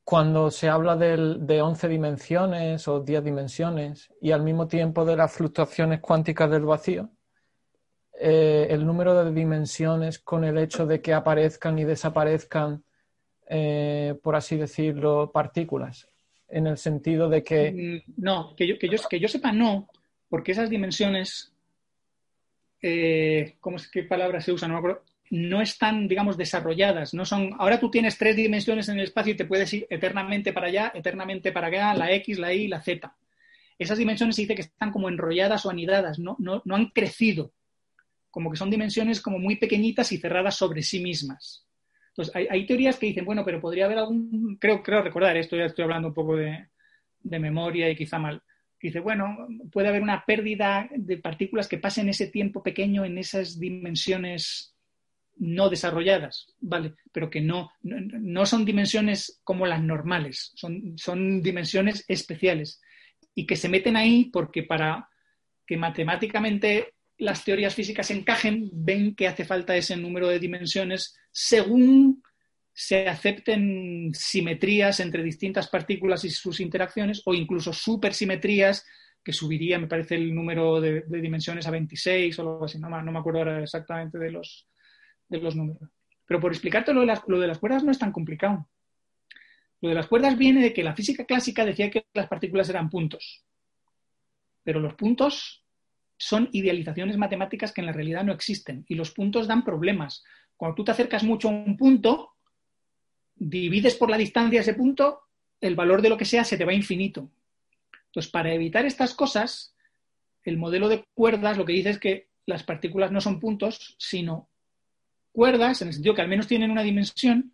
Cuando 0.03 0.51
se 0.51 0.69
habla 0.69 0.95
de 0.95 1.61
11 1.61 1.87
dimensiones 1.87 2.87
o 2.87 2.99
10 2.99 3.23
dimensiones 3.23 4.13
y 4.21 4.31
al 4.31 4.43
mismo 4.43 4.67
tiempo 4.67 5.05
de 5.05 5.15
las 5.15 5.31
fluctuaciones 5.33 6.01
cuánticas 6.01 6.49
del 6.51 6.65
vacío, 6.65 7.09
eh, 8.19 8.67
el 8.69 8.85
número 8.85 9.23
de 9.23 9.31
dimensiones 9.31 10.19
con 10.19 10.43
el 10.43 10.57
hecho 10.57 10.85
de 10.85 11.01
que 11.01 11.13
aparezcan 11.13 11.79
y 11.79 11.83
desaparezcan, 11.83 12.83
eh, 13.47 14.15
por 14.21 14.35
así 14.35 14.55
decirlo, 14.55 15.31
partículas 15.31 16.07
en 16.47 16.67
el 16.67 16.77
sentido 16.77 17.29
de 17.29 17.43
que... 17.43 18.03
Mm, 18.07 18.13
no, 18.17 18.55
que 18.55 18.67
yo, 18.67 18.77
que 18.77 18.87
yo, 18.87 18.97
que 19.09 19.19
yo 19.19 19.27
sepa 19.27 19.51
no, 19.51 19.89
porque 20.29 20.51
esas 20.51 20.69
dimensiones, 20.69 21.52
eh, 22.83 23.55
¿cómo 23.59 23.77
es, 23.77 23.87
¿qué 23.89 24.03
palabra 24.03 24.41
se 24.41 24.51
usa? 24.51 24.67
No 24.67 24.75
me 24.75 24.77
acuerdo. 24.79 25.03
No 25.31 25.61
están, 25.61 26.07
digamos, 26.07 26.37
desarrolladas. 26.37 27.15
No 27.15 27.25
son. 27.25 27.55
Ahora 27.57 27.79
tú 27.79 27.89
tienes 27.89 28.17
tres 28.17 28.35
dimensiones 28.35 28.87
en 28.89 28.99
el 28.99 29.05
espacio 29.05 29.33
y 29.33 29.37
te 29.37 29.45
puedes 29.45 29.73
ir 29.73 29.87
eternamente 29.89 30.53
para 30.53 30.67
allá, 30.67 30.91
eternamente 30.93 31.51
para 31.51 31.67
allá, 31.67 31.95
la 31.95 32.11
X, 32.11 32.37
la 32.37 32.53
Y, 32.53 32.67
la 32.67 32.81
Z. 32.81 33.15
Esas 33.79 33.97
dimensiones 33.97 34.35
se 34.35 34.43
dice 34.43 34.53
que 34.53 34.61
están 34.61 34.91
como 34.91 35.09
enrolladas 35.09 35.65
o 35.65 35.71
anidadas, 35.71 36.19
no, 36.19 36.35
no, 36.37 36.61
no 36.65 36.75
han 36.75 36.87
crecido. 36.87 37.53
Como 38.29 38.51
que 38.51 38.57
son 38.57 38.69
dimensiones 38.69 39.21
como 39.21 39.39
muy 39.39 39.55
pequeñitas 39.55 40.11
y 40.11 40.17
cerradas 40.17 40.55
sobre 40.55 40.83
sí 40.83 41.01
mismas. 41.01 41.65
Entonces, 42.15 42.47
hay, 42.49 42.65
teorías 42.67 42.97
que 42.97 43.07
dicen, 43.07 43.25
bueno, 43.25 43.43
pero 43.43 43.59
podría 43.59 43.85
haber 43.85 43.97
algún, 43.97 44.57
creo, 44.61 44.83
creo 44.83 45.01
recordar, 45.01 45.35
esto 45.35 45.55
ya 45.55 45.65
estoy 45.65 45.83
hablando 45.83 46.09
un 46.09 46.13
poco 46.13 46.35
de, 46.35 46.67
memoria 47.23 47.89
y 47.89 47.95
quizá 47.95 48.19
mal, 48.19 48.43
dice, 48.87 48.99
bueno, 48.99 49.47
puede 49.71 49.87
haber 49.87 50.01
una 50.01 50.25
pérdida 50.25 50.89
de 50.93 51.17
partículas 51.17 51.69
que 51.69 51.77
pasen 51.77 52.09
ese 52.09 52.27
tiempo 52.27 52.61
pequeño 52.61 53.05
en 53.05 53.17
esas 53.17 53.57
dimensiones 53.57 54.75
no 55.37 55.69
desarrolladas, 55.69 56.47
¿vale? 56.59 56.93
Pero 57.13 57.29
que 57.29 57.39
no, 57.39 57.71
no, 57.81 58.45
son 58.45 58.65
dimensiones 58.65 59.39
como 59.45 59.65
las 59.65 59.81
normales, 59.81 60.51
son, 60.55 60.97
son 60.97 61.41
dimensiones 61.41 62.03
especiales 62.09 62.81
y 63.33 63.45
que 63.47 63.55
se 63.55 63.69
meten 63.69 63.95
ahí 63.95 64.25
porque 64.25 64.63
para 64.63 65.09
que 65.65 65.77
matemáticamente 65.77 66.93
las 67.17 67.45
teorías 67.45 67.73
físicas 67.73 68.11
encajen, 68.11 68.69
ven 68.73 69.15
que 69.15 69.29
hace 69.29 69.45
falta 69.45 69.77
ese 69.77 69.95
número 69.95 70.27
de 70.27 70.39
dimensiones 70.39 71.15
según 71.31 72.12
se 72.73 73.07
acepten 73.07 74.11
simetrías 74.13 74.99
entre 74.99 75.23
distintas 75.23 75.69
partículas 75.69 76.25
y 76.25 76.31
sus 76.31 76.59
interacciones 76.59 77.21
o 77.25 77.33
incluso 77.33 77.71
supersimetrías 77.71 78.85
que 79.23 79.31
subiría, 79.31 79.79
me 79.79 79.87
parece, 79.87 80.15
el 80.15 80.33
número 80.33 80.81
de, 80.81 81.03
dimensiones 81.07 81.65
a 81.67 81.71
26 81.71 82.37
o 82.37 82.41
algo 82.41 82.65
así. 82.65 82.77
No, 82.79 82.89
me 82.89 83.19
acuerdo 83.19 83.39
ahora 83.39 83.61
exactamente 83.61 84.17
de 84.17 84.31
los, 84.31 84.67
de 85.29 85.37
los 85.37 85.55
números. 85.55 85.89
Pero 86.25 86.39
por 86.39 86.51
explicarte 86.51 86.93
lo 86.93 87.01
de, 87.01 87.05
las, 87.07 87.21
lo 87.27 87.39
de 87.39 87.47
las 87.47 87.59
cuerdas 87.59 87.83
no 87.83 87.91
es 87.91 87.99
tan 87.99 88.11
complicado. 88.11 88.67
Lo 89.79 89.89
de 89.89 89.95
las 89.95 90.07
cuerdas 90.07 90.37
viene 90.37 90.61
de 90.61 90.73
que 90.73 90.83
la 90.83 90.95
física 90.95 91.25
clásica 91.25 91.65
decía 91.65 91.89
que 91.89 92.05
las 92.13 92.27
partículas 92.27 92.69
eran 92.69 92.89
puntos. 92.89 93.45
Pero 94.63 94.79
los 94.79 94.95
puntos 94.95 95.63
son 96.17 96.49
idealizaciones 96.51 97.17
matemáticas 97.17 97.71
que 97.71 97.81
en 97.81 97.87
la 97.87 97.93
realidad 97.93 98.23
no 98.23 98.33
existen 98.33 98.85
y 98.87 98.95
los 98.95 99.11
puntos 99.11 99.47
dan 99.47 99.63
problemas. 99.63 100.23
Cuando 100.55 100.75
tú 100.75 100.83
te 100.83 100.91
acercas 100.91 101.23
mucho 101.23 101.49
a 101.49 101.51
un 101.51 101.75
punto, 101.75 102.32
divides 103.49 103.95
por 103.95 104.09
la 104.09 104.17
distancia 104.17 104.61
ese 104.61 104.73
punto, 104.73 105.21
el 105.59 105.75
valor 105.75 106.01
de 106.01 106.09
lo 106.09 106.17
que 106.17 106.25
sea 106.25 106.43
se 106.43 106.57
te 106.57 106.65
va 106.65 106.73
infinito. 106.73 107.29
Entonces, 108.07 108.31
para 108.31 108.53
evitar 108.53 108.85
estas 108.85 109.13
cosas, 109.13 109.75
el 110.43 110.57
modelo 110.57 110.87
de 110.89 111.05
cuerdas 111.13 111.57
lo 111.57 111.65
que 111.65 111.73
dice 111.73 111.91
es 111.91 111.99
que 111.99 112.27
las 112.45 112.63
partículas 112.63 113.11
no 113.11 113.21
son 113.21 113.39
puntos, 113.39 113.95
sino 113.97 114.49
cuerdas, 115.31 115.81
en 115.81 115.87
el 115.87 115.93
sentido 115.93 116.15
que 116.15 116.21
al 116.21 116.27
menos 116.27 116.47
tienen 116.47 116.71
una 116.71 116.83
dimensión, 116.83 117.53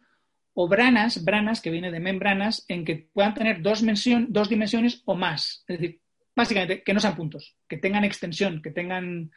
o 0.53 0.67
branas, 0.67 1.23
branas, 1.23 1.61
que 1.61 1.69
viene 1.69 1.91
de 1.91 1.99
membranas, 1.99 2.65
en 2.67 2.83
que 2.83 3.09
puedan 3.13 3.33
tener 3.33 3.61
dos, 3.61 3.83
dos 4.27 4.49
dimensiones 4.49 5.01
o 5.05 5.15
más. 5.15 5.63
Es 5.67 5.79
decir, 5.79 6.01
básicamente, 6.35 6.83
que 6.83 6.93
no 6.93 6.99
sean 6.99 7.15
puntos, 7.15 7.55
que 7.67 7.77
tengan 7.77 8.03
extensión, 8.03 8.61
que 8.61 8.71
tengan 8.71 9.31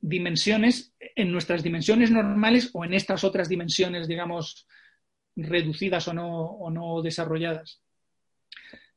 dimensiones 0.00 0.94
en 1.16 1.32
nuestras 1.32 1.62
dimensiones 1.62 2.10
normales 2.10 2.70
o 2.74 2.84
en 2.84 2.94
estas 2.94 3.24
otras 3.24 3.48
dimensiones, 3.48 4.06
digamos, 4.06 4.66
reducidas 5.44 6.08
o 6.08 6.14
no, 6.14 6.44
o 6.44 6.70
no 6.70 7.02
desarrolladas. 7.02 7.80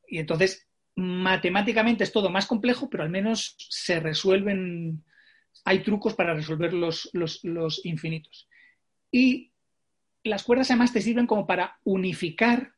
Y 0.06 0.18
entonces, 0.18 0.68
matemáticamente 0.94 2.04
es 2.04 2.12
todo 2.12 2.30
más 2.30 2.46
complejo, 2.46 2.90
pero 2.90 3.02
al 3.02 3.10
menos 3.10 3.56
se 3.70 4.00
resuelven, 4.00 5.04
hay 5.64 5.82
trucos 5.82 6.14
para 6.14 6.34
resolver 6.34 6.74
los, 6.74 7.10
los, 7.12 7.86
infinitos. 7.86 8.48
Y 9.10 9.52
las 10.24 10.44
cuerdas 10.44 10.70
además 10.70 10.92
te 10.92 11.00
sirven 11.00 11.26
como 11.26 11.46
para 11.46 11.78
unificar 11.84 12.72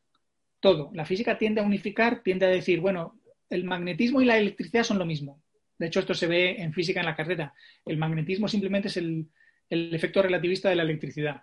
todo. 0.61 0.90
La 0.94 1.04
física 1.04 1.38
tiende 1.38 1.61
a 1.61 1.64
unificar, 1.64 2.23
tiende 2.23 2.47
a 2.47 2.50
decir, 2.50 2.80
bueno, 2.80 3.21
el 3.50 3.64
magnetismo 3.64 4.21
y 4.23 4.25
la 4.25 4.38
electricidad 4.38 4.85
son 4.85 4.99
lo 4.99 5.06
mismo. 5.06 5.42
De 5.78 5.87
hecho, 5.87 6.00
esto 6.00 6.14
se 6.14 6.26
ve 6.26 6.62
en 6.62 6.73
física 6.73 7.00
en 7.00 7.06
la 7.06 7.16
carrera. 7.16 7.52
El 7.85 7.97
magnetismo 7.97 8.49
simplemente 8.49 8.88
es 8.88 8.97
el, 8.97 9.28
efecto 9.68 10.23
relativista 10.23 10.68
de 10.68 10.76
la 10.76 10.85
electricidad. 10.85 11.42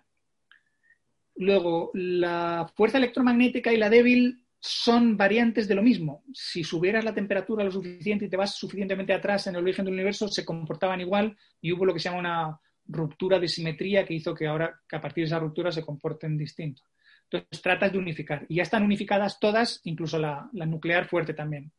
Luego, 1.41 1.89
la 1.95 2.71
fuerza 2.75 2.99
electromagnética 2.99 3.73
y 3.73 3.77
la 3.77 3.89
débil 3.89 4.45
son 4.59 5.17
variantes 5.17 5.67
de 5.67 5.73
lo 5.73 5.81
mismo. 5.81 6.23
Si 6.31 6.63
subieras 6.63 7.03
la 7.03 7.15
temperatura 7.15 7.63
lo 7.63 7.71
suficiente 7.71 8.25
y 8.25 8.29
te 8.29 8.37
vas 8.37 8.53
suficientemente 8.53 9.11
atrás 9.11 9.47
en 9.47 9.55
el 9.55 9.63
origen 9.63 9.85
del 9.85 9.95
universo, 9.95 10.27
se 10.27 10.45
comportaban 10.45 11.01
igual 11.01 11.35
y 11.59 11.71
hubo 11.71 11.83
lo 11.83 11.95
que 11.95 11.99
se 11.99 12.09
llama 12.09 12.19
una 12.19 12.59
ruptura 12.85 13.39
de 13.39 13.47
simetría 13.47 14.05
que 14.05 14.13
hizo 14.13 14.35
que 14.35 14.45
ahora, 14.45 14.81
que 14.87 14.95
a 14.95 15.01
partir 15.01 15.23
de 15.23 15.29
esa 15.29 15.39
ruptura, 15.39 15.71
se 15.71 15.83
comporten 15.83 16.37
distinto. 16.37 16.83
Entonces, 17.23 17.59
tratas 17.59 17.91
de 17.91 17.97
unificar. 17.97 18.45
Y 18.47 18.57
ya 18.57 18.63
están 18.63 18.83
unificadas 18.83 19.39
todas, 19.39 19.81
incluso 19.85 20.19
la 20.19 20.47
nuclear 20.53 21.07
fuerte 21.07 21.33
también. 21.33 21.71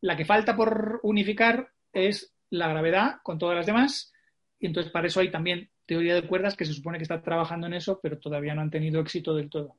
La 0.00 0.16
que 0.16 0.24
falta 0.24 0.56
por 0.56 1.00
unificar 1.02 1.70
es 1.92 2.34
la 2.48 2.68
gravedad 2.68 3.16
con 3.22 3.36
todas 3.38 3.56
las 3.56 3.66
demás, 3.66 4.14
y 4.58 4.64
entonces 4.64 4.90
para 4.90 5.06
eso 5.06 5.20
hay 5.20 5.30
también 5.30 5.68
teoría 5.86 6.14
de 6.14 6.26
cuerdas 6.26 6.56
que 6.56 6.64
se 6.64 6.74
supone 6.74 6.98
que 6.98 7.04
está 7.04 7.22
trabajando 7.22 7.66
en 7.66 7.74
eso, 7.74 8.00
pero 8.02 8.18
todavía 8.18 8.54
no 8.54 8.62
han 8.62 8.70
tenido 8.70 9.00
éxito 9.00 9.34
del 9.34 9.48
todo. 9.48 9.78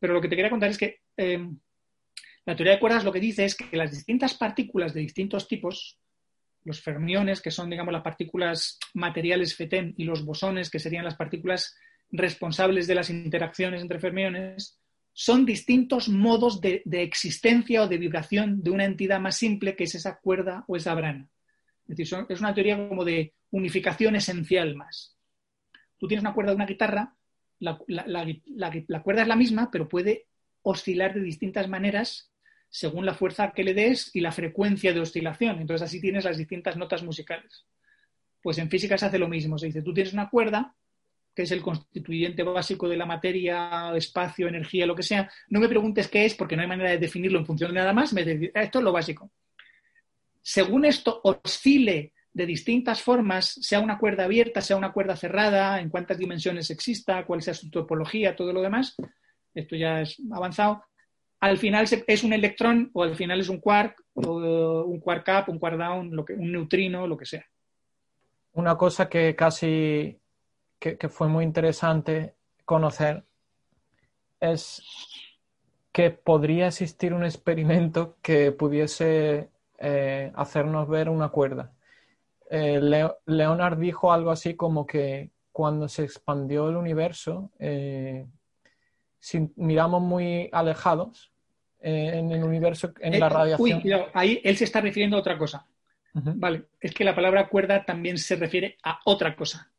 Pero 0.00 0.12
lo 0.12 0.20
que 0.20 0.28
te 0.28 0.36
quería 0.36 0.50
contar 0.50 0.70
es 0.70 0.78
que 0.78 1.00
em, 1.16 1.58
la 2.44 2.56
teoría 2.56 2.74
de 2.74 2.80
cuerdas 2.80 3.04
lo 3.04 3.12
que 3.12 3.20
dice 3.20 3.44
es 3.44 3.54
que 3.54 3.76
las 3.76 3.90
distintas 3.90 4.34
partículas 4.34 4.94
de 4.94 5.00
distintos 5.00 5.48
tipos, 5.48 5.98
los 6.64 6.80
fermiones, 6.80 7.40
que 7.40 7.50
son, 7.50 7.68
digamos, 7.68 7.92
las 7.92 8.02
partículas 8.02 8.78
materiales 8.94 9.56
FETEN, 9.56 9.94
y 9.96 10.04
los 10.04 10.24
bosones, 10.24 10.70
que 10.70 10.78
serían 10.78 11.04
las 11.04 11.16
partículas 11.16 11.76
responsables 12.10 12.86
de 12.86 12.94
las 12.94 13.10
interacciones 13.10 13.82
entre 13.82 13.98
fermiones, 13.98 14.78
son 15.12 15.44
distintos 15.44 16.08
modos 16.08 16.60
de, 16.60 16.82
existencia 16.86 17.82
o 17.82 17.88
de 17.88 17.98
vibración 17.98 18.62
de 18.62 18.70
una 18.70 18.84
entidad 18.84 19.18
más 19.20 19.36
simple 19.36 19.74
que 19.74 19.84
es 19.84 19.96
esa 19.96 20.18
cuerda 20.18 20.64
o 20.68 20.76
esa 20.76 20.94
brana. 20.94 21.28
Es 21.88 21.96
decir, 21.96 22.18
es 22.28 22.40
una 22.40 22.54
teoría 22.54 22.88
como 22.88 23.04
de 23.04 23.34
unificación 23.50 24.14
esencial 24.14 24.76
más. 24.76 25.17
Tú 25.98 26.06
tienes 26.06 26.22
una 26.22 26.34
cuerda 26.34 26.52
de 26.52 26.56
una 26.56 26.66
guitarra, 26.66 27.14
la, 27.58 27.78
cuerda 29.02 29.22
es 29.22 29.28
la 29.28 29.36
misma, 29.36 29.70
pero 29.70 29.88
puede 29.88 30.26
oscilar 30.62 31.14
de 31.14 31.20
distintas 31.20 31.68
maneras 31.68 32.30
según 32.70 33.06
la 33.06 33.14
fuerza 33.14 33.52
que 33.52 33.64
le 33.64 33.74
des 33.74 34.14
y 34.14 34.20
la 34.20 34.32
frecuencia 34.32 34.92
de 34.92 35.00
oscilación. 35.00 35.60
Entonces 35.60 35.86
así 35.86 36.00
tienes 36.00 36.24
las 36.24 36.36
distintas 36.36 36.76
notas 36.76 37.02
musicales. 37.02 37.64
Pues 38.42 38.58
en 38.58 38.70
física 38.70 38.96
se 38.98 39.06
hace 39.06 39.18
lo 39.18 39.28
mismo. 39.28 39.58
Se 39.58 39.66
dice, 39.66 39.82
tú 39.82 39.92
tienes 39.92 40.12
una 40.12 40.28
cuerda, 40.28 40.74
que 41.34 41.42
es 41.42 41.50
el 41.50 41.62
constituyente 41.62 42.42
básico 42.42 42.88
de 42.88 42.96
la 42.96 43.06
materia, 43.06 43.92
espacio, 43.96 44.48
energía, 44.48 44.86
lo 44.86 44.94
que 44.94 45.02
sea. 45.02 45.30
No 45.48 45.60
me 45.60 45.68
preguntes 45.68 46.08
qué 46.08 46.24
es, 46.24 46.34
porque 46.34 46.56
no 46.56 46.62
hay 46.62 46.68
manera 46.68 46.90
de 46.90 46.98
definirlo 46.98 47.38
en 47.38 47.46
función 47.46 47.72
de 47.72 47.80
nada 47.80 47.92
más. 47.92 48.12
Me 48.12 48.50
esto 48.54 48.78
es 48.78 48.84
lo 48.84 48.92
básico. 48.92 49.30
Según 50.42 50.84
esto 50.84 51.20
oscile 51.24 52.12
de 52.38 52.46
distintas 52.46 53.02
formas, 53.02 53.46
sea 53.60 53.80
una 53.80 53.98
cuerda 53.98 54.22
abierta, 54.22 54.60
sea 54.60 54.76
una 54.76 54.92
cuerda 54.92 55.16
cerrada, 55.16 55.80
en 55.80 55.90
cuántas 55.90 56.18
dimensiones 56.18 56.70
exista, 56.70 57.26
cuál 57.26 57.42
sea 57.42 57.52
su 57.52 57.68
topología, 57.68 58.36
todo 58.36 58.52
lo 58.52 58.62
demás, 58.62 58.94
esto 59.52 59.74
ya 59.74 60.02
es 60.02 60.22
avanzado, 60.30 60.84
al 61.40 61.58
final 61.58 61.84
es 62.06 62.22
un 62.22 62.32
electrón 62.32 62.92
o 62.94 63.02
al 63.02 63.16
final 63.16 63.40
es 63.40 63.48
un 63.48 63.58
quark, 63.58 64.04
o 64.14 64.84
un 64.84 65.00
quark 65.00 65.26
up, 65.26 65.50
un 65.52 65.58
quark 65.58 65.76
down, 65.76 66.14
lo 66.14 66.24
que, 66.24 66.34
un 66.34 66.52
neutrino, 66.52 67.08
lo 67.08 67.16
que 67.16 67.26
sea. 67.26 67.44
Una 68.52 68.76
cosa 68.76 69.08
que 69.08 69.34
casi 69.34 70.20
que, 70.78 71.08
fue 71.08 71.26
muy 71.26 71.44
interesante 71.44 72.36
conocer 72.64 73.24
es 74.38 74.80
que 75.90 76.12
podría 76.12 76.68
existir 76.68 77.12
un 77.12 77.24
experimento 77.24 78.16
que 78.22 78.52
pudiese 78.52 79.50
eh, 79.78 80.30
hacernos 80.36 80.88
ver 80.88 81.08
una 81.08 81.30
cuerda. 81.30 81.72
Eh, 82.50 82.80
Leonard 83.26 83.78
dijo 83.78 84.12
algo 84.12 84.30
así 84.30 84.54
como 84.54 84.86
que 84.86 85.30
cuando 85.52 85.88
se 85.88 86.04
expandió 86.04 86.68
el 86.68 86.76
universo, 86.76 87.50
eh, 87.58 88.26
si 89.18 89.50
miramos 89.56 90.02
muy 90.02 90.48
alejados 90.52 91.32
en 91.80 92.32
el 92.32 92.42
universo, 92.42 92.92
en 93.00 93.20
la 93.20 93.28
radiación. 93.28 93.80
Uy, 93.84 93.92
ahí 94.14 94.40
él 94.42 94.56
se 94.56 94.64
está 94.64 94.80
refiriendo 94.80 95.16
a 95.16 95.20
otra 95.20 95.38
cosa. 95.38 95.66
Vale, 96.12 96.64
es 96.80 96.92
que 96.92 97.04
la 97.04 97.14
palabra 97.14 97.48
cuerda 97.48 97.84
también 97.84 98.18
se 98.18 98.34
refiere 98.34 98.76
a 98.82 98.98
otra 99.04 99.36
cosa. 99.36 99.70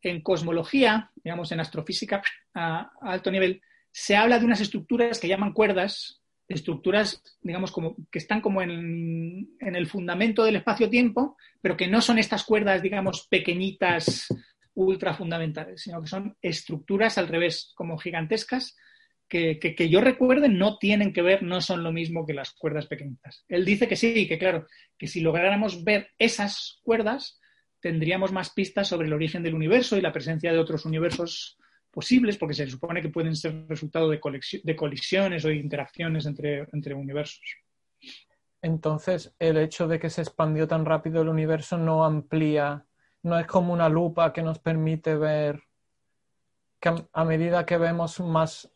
En 0.00 0.22
cosmología, 0.22 1.10
digamos 1.16 1.50
en 1.50 1.60
astrofísica 1.60 2.22
a 2.54 2.92
alto 3.00 3.30
nivel, 3.30 3.60
se 3.90 4.16
habla 4.16 4.38
de 4.38 4.44
unas 4.44 4.60
estructuras 4.60 5.18
que 5.18 5.28
llaman 5.28 5.52
cuerdas 5.52 6.21
estructuras, 6.52 7.22
digamos, 7.40 7.72
como 7.72 7.96
que 8.10 8.18
están 8.18 8.40
como 8.40 8.62
en, 8.62 9.56
el 9.60 9.86
fundamento 9.86 10.44
del 10.44 10.56
espacio-tiempo, 10.56 11.36
pero 11.60 11.76
que 11.76 11.88
no 11.88 12.00
son 12.00 12.18
estas 12.18 12.44
cuerdas, 12.44 12.82
digamos, 12.82 13.26
pequeñitas, 13.28 14.26
ultra 14.74 15.14
fundamentales, 15.14 15.82
sino 15.82 16.00
que 16.00 16.08
son 16.08 16.36
estructuras 16.40 17.18
al 17.18 17.28
revés, 17.28 17.72
como 17.74 17.98
gigantescas, 17.98 18.76
que, 19.28 19.58
que, 19.58 19.88
yo 19.88 20.02
recuerde 20.02 20.50
no 20.50 20.76
tienen 20.76 21.14
que 21.14 21.22
ver, 21.22 21.42
no 21.42 21.62
son 21.62 21.82
lo 21.82 21.90
mismo 21.90 22.26
que 22.26 22.34
las 22.34 22.52
cuerdas 22.52 22.86
pequeñitas. 22.86 23.46
Él 23.48 23.64
dice 23.64 23.88
que 23.88 23.96
sí, 23.96 24.28
que 24.28 24.38
claro, 24.38 24.66
que 24.98 25.06
si 25.06 25.22
lográramos 25.22 25.84
ver 25.84 26.10
esas 26.18 26.80
cuerdas, 26.82 27.40
tendríamos 27.80 28.30
más 28.30 28.50
pistas 28.50 28.88
sobre 28.88 29.06
el 29.06 29.14
origen 29.14 29.42
del 29.42 29.54
universo 29.54 29.96
y 29.96 30.02
la 30.02 30.12
presencia 30.12 30.52
de 30.52 30.58
otros 30.58 30.84
universos 30.84 31.58
posibles, 31.92 32.38
porque 32.38 32.54
se 32.54 32.66
supone 32.66 33.02
que 33.02 33.10
pueden 33.10 33.36
ser 33.36 33.66
resultado 33.68 34.08
de, 34.08 34.18
de 34.64 34.76
colisiones 34.76 35.44
o 35.44 35.50
interacciones 35.50 36.26
entre, 36.26 36.66
entre 36.72 36.94
universos. 36.94 37.42
Entonces, 38.62 39.34
el 39.38 39.58
hecho 39.58 39.86
de 39.86 39.98
que 39.98 40.08
se 40.08 40.22
expandió 40.22 40.66
tan 40.66 40.84
rápido 40.84 41.20
el 41.20 41.28
universo 41.28 41.76
no 41.76 42.04
amplía, 42.04 42.86
no 43.22 43.38
es 43.38 43.46
como 43.46 43.72
una 43.72 43.88
lupa 43.88 44.32
que 44.32 44.42
nos 44.42 44.58
permite 44.58 45.16
ver 45.16 45.62
que 46.80 46.94
a 47.12 47.24
medida 47.24 47.66
que 47.66 47.76
vemos 47.76 48.18
más, 48.20 48.72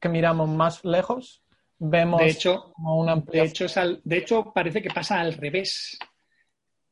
que 0.00 0.08
miramos 0.08 0.48
más 0.48 0.84
lejos, 0.84 1.42
vemos 1.78 2.20
de 2.20 2.28
hecho, 2.28 2.72
como 2.72 2.98
una 3.00 3.12
ampliación. 3.12 3.44
De 3.44 3.50
hecho, 3.50 4.00
de 4.04 4.16
hecho, 4.16 4.52
parece 4.54 4.80
que 4.80 4.90
pasa 4.90 5.20
al 5.20 5.34
revés. 5.34 5.98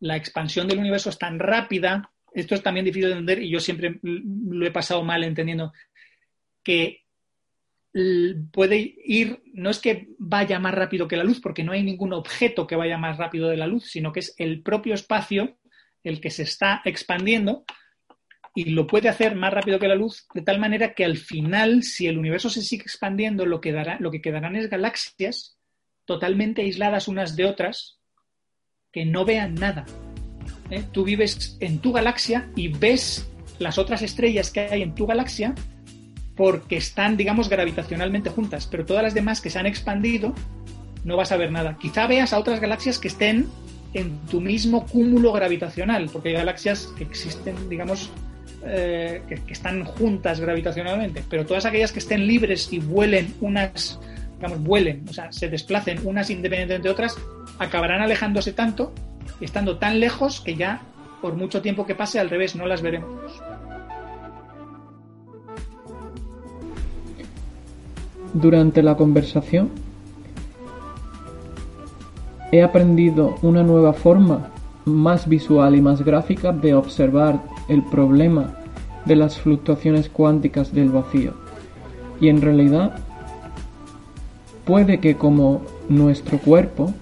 La 0.00 0.16
expansión 0.16 0.66
del 0.66 0.80
universo 0.80 1.10
es 1.10 1.18
tan 1.18 1.38
rápida 1.38 2.10
esto 2.34 2.54
es 2.54 2.62
también 2.62 2.84
difícil 2.84 3.08
de 3.08 3.12
entender 3.12 3.42
y 3.42 3.50
yo 3.50 3.60
siempre 3.60 3.98
lo 4.02 4.66
he 4.66 4.70
pasado 4.70 5.02
mal 5.02 5.24
entendiendo, 5.24 5.72
que 6.62 7.02
puede 8.50 8.94
ir, 9.04 9.42
no 9.52 9.70
es 9.70 9.78
que 9.78 10.08
vaya 10.18 10.58
más 10.58 10.74
rápido 10.74 11.06
que 11.06 11.16
la 11.16 11.24
luz, 11.24 11.40
porque 11.40 11.62
no 11.62 11.72
hay 11.72 11.82
ningún 11.82 12.12
objeto 12.12 12.66
que 12.66 12.76
vaya 12.76 12.96
más 12.96 13.18
rápido 13.18 13.48
de 13.48 13.58
la 13.58 13.66
luz, 13.66 13.90
sino 13.90 14.12
que 14.12 14.20
es 14.20 14.34
el 14.38 14.62
propio 14.62 14.94
espacio 14.94 15.58
el 16.02 16.20
que 16.20 16.30
se 16.30 16.42
está 16.42 16.80
expandiendo 16.84 17.64
y 18.54 18.70
lo 18.70 18.86
puede 18.86 19.08
hacer 19.08 19.34
más 19.34 19.52
rápido 19.52 19.78
que 19.78 19.88
la 19.88 19.94
luz, 19.94 20.26
de 20.34 20.42
tal 20.42 20.58
manera 20.58 20.94
que 20.94 21.04
al 21.04 21.16
final, 21.16 21.82
si 21.82 22.06
el 22.06 22.18
universo 22.18 22.50
se 22.50 22.62
sigue 22.62 22.82
expandiendo, 22.82 23.46
lo 23.46 23.60
que, 23.60 23.72
dará, 23.72 23.98
lo 24.00 24.10
que 24.10 24.20
quedarán 24.20 24.56
es 24.56 24.68
galaxias 24.68 25.56
totalmente 26.04 26.62
aisladas 26.62 27.08
unas 27.08 27.36
de 27.36 27.46
otras 27.46 27.98
que 28.90 29.06
no 29.06 29.24
vean 29.24 29.54
nada. 29.54 29.86
¿Eh? 30.72 30.82
tú 30.90 31.04
vives 31.04 31.56
en 31.60 31.78
tu 31.78 31.92
galaxia 31.92 32.48
y 32.56 32.68
ves 32.68 33.28
las 33.58 33.78
otras 33.78 34.02
estrellas 34.02 34.50
que 34.50 34.60
hay 34.60 34.82
en 34.82 34.94
tu 34.94 35.06
galaxia 35.06 35.54
porque 36.34 36.78
están, 36.78 37.16
digamos, 37.16 37.48
gravitacionalmente 37.48 38.30
juntas, 38.30 38.66
pero 38.70 38.86
todas 38.86 39.02
las 39.02 39.14
demás 39.14 39.40
que 39.40 39.50
se 39.50 39.58
han 39.58 39.66
expandido 39.66 40.34
no 41.04 41.16
vas 41.16 41.30
a 41.30 41.36
ver 41.36 41.52
nada. 41.52 41.76
Quizá 41.78 42.06
veas 42.06 42.32
a 42.32 42.38
otras 42.38 42.58
galaxias 42.58 42.98
que 42.98 43.08
estén 43.08 43.48
en 43.92 44.18
tu 44.30 44.40
mismo 44.40 44.86
cúmulo 44.86 45.32
gravitacional, 45.32 46.08
porque 46.10 46.30
hay 46.30 46.36
galaxias 46.36 46.86
que 46.96 47.04
existen, 47.04 47.68
digamos, 47.68 48.10
eh, 48.64 49.22
que, 49.28 49.36
que, 49.36 49.52
están 49.52 49.84
juntas 49.84 50.40
gravitacionalmente, 50.40 51.22
pero 51.28 51.44
todas 51.44 51.66
aquellas 51.66 51.92
que 51.92 51.98
estén 51.98 52.26
libres 52.26 52.72
y 52.72 52.78
vuelen 52.78 53.34
unas, 53.40 54.00
digamos, 54.36 54.62
vuelen, 54.62 55.04
o 55.10 55.12
sea, 55.12 55.30
se 55.32 55.50
desplacen 55.50 56.00
unas 56.04 56.30
independientemente 56.30 56.88
de 56.88 56.92
otras, 56.92 57.16
acabarán 57.58 58.00
alejándose 58.00 58.52
tanto 58.52 58.94
estando 59.40 59.78
tan 59.78 60.00
lejos 60.00 60.40
que 60.40 60.56
ya 60.56 60.82
por 61.20 61.34
mucho 61.34 61.62
tiempo 61.62 61.86
que 61.86 61.94
pase 61.94 62.18
al 62.18 62.30
revés 62.30 62.56
no 62.56 62.66
las 62.66 62.82
veremos. 62.82 63.08
Durante 68.34 68.82
la 68.82 68.96
conversación 68.96 69.70
he 72.50 72.62
aprendido 72.62 73.36
una 73.42 73.62
nueva 73.62 73.92
forma 73.92 74.48
más 74.84 75.28
visual 75.28 75.76
y 75.76 75.80
más 75.80 76.02
gráfica 76.02 76.52
de 76.52 76.74
observar 76.74 77.40
el 77.68 77.82
problema 77.82 78.54
de 79.04 79.16
las 79.16 79.38
fluctuaciones 79.38 80.08
cuánticas 80.08 80.72
del 80.72 80.90
vacío. 80.90 81.34
Y 82.20 82.28
en 82.28 82.40
realidad 82.40 82.96
puede 84.64 85.00
que 85.00 85.16
como 85.16 85.62
nuestro 85.88 86.38
cuerpo 86.38 86.92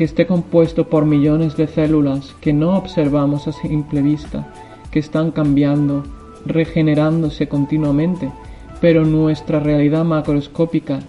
que 0.00 0.04
esté 0.04 0.26
compuesto 0.26 0.88
por 0.88 1.04
millones 1.04 1.58
de 1.58 1.66
células 1.66 2.34
que 2.40 2.54
no 2.54 2.74
observamos 2.78 3.46
a 3.46 3.52
simple 3.52 4.00
vista, 4.00 4.50
que 4.90 4.98
están 4.98 5.30
cambiando, 5.30 6.04
regenerándose 6.46 7.48
continuamente, 7.48 8.32
pero 8.80 9.04
nuestra 9.04 9.60
realidad 9.60 10.06
macroscópica 10.06 11.00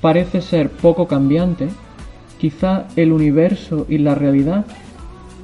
parece 0.00 0.42
ser 0.42 0.70
poco 0.70 1.08
cambiante, 1.08 1.66
quizá 2.38 2.86
el 2.94 3.10
universo 3.10 3.84
y 3.88 3.98
la 3.98 4.14
realidad 4.14 4.64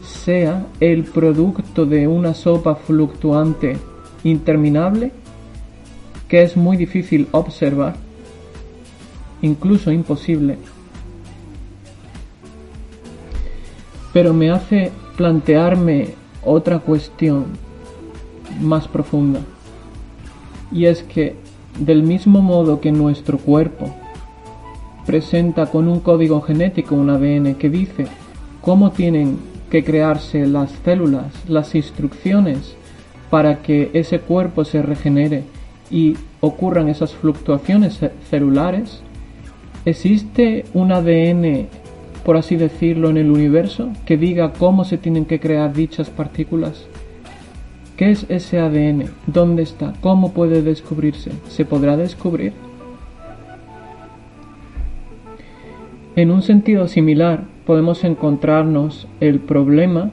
sea 0.04 0.64
el 0.78 1.02
producto 1.02 1.86
de 1.86 2.06
una 2.06 2.34
sopa 2.34 2.76
fluctuante 2.76 3.78
interminable 4.22 5.10
que 6.28 6.44
es 6.44 6.56
muy 6.56 6.76
difícil 6.76 7.26
observar, 7.32 7.96
incluso 9.42 9.90
imposible 9.90 10.56
pero 14.12 14.34
me 14.34 14.50
hace 14.50 14.90
plantearme 15.16 16.14
otra 16.44 16.78
cuestión 16.78 17.46
más 18.60 18.88
profunda. 18.88 19.40
Y 20.72 20.86
es 20.86 21.02
que 21.02 21.36
del 21.78 22.02
mismo 22.02 22.40
modo 22.40 22.80
que 22.80 22.92
nuestro 22.92 23.38
cuerpo 23.38 23.94
presenta 25.06 25.66
con 25.66 25.88
un 25.88 26.00
código 26.00 26.40
genético 26.40 26.94
un 26.94 27.10
ADN 27.10 27.54
que 27.54 27.68
dice 27.68 28.06
cómo 28.60 28.92
tienen 28.92 29.38
que 29.70 29.84
crearse 29.84 30.46
las 30.46 30.70
células, 30.84 31.26
las 31.48 31.74
instrucciones 31.74 32.74
para 33.30 33.62
que 33.62 33.90
ese 33.94 34.20
cuerpo 34.20 34.64
se 34.64 34.82
regenere 34.82 35.44
y 35.90 36.16
ocurran 36.40 36.88
esas 36.88 37.14
fluctuaciones 37.14 38.00
celulares, 38.28 39.02
existe 39.84 40.64
un 40.74 40.92
ADN 40.92 41.68
por 42.24 42.36
así 42.36 42.56
decirlo, 42.56 43.10
en 43.10 43.16
el 43.16 43.30
universo 43.30 43.90
que 44.04 44.16
diga 44.16 44.52
cómo 44.52 44.84
se 44.84 44.98
tienen 44.98 45.24
que 45.24 45.40
crear 45.40 45.72
dichas 45.72 46.10
partículas? 46.10 46.86
¿Qué 47.96 48.10
es 48.10 48.26
ese 48.28 48.58
ADN? 48.58 49.10
¿Dónde 49.26 49.62
está? 49.62 49.92
¿Cómo 50.00 50.32
puede 50.32 50.62
descubrirse? 50.62 51.32
¿Se 51.48 51.64
podrá 51.64 51.96
descubrir? 51.96 52.52
En 56.16 56.30
un 56.30 56.42
sentido 56.42 56.88
similar, 56.88 57.44
podemos 57.66 58.04
encontrarnos 58.04 59.06
el 59.20 59.38
problema 59.38 60.10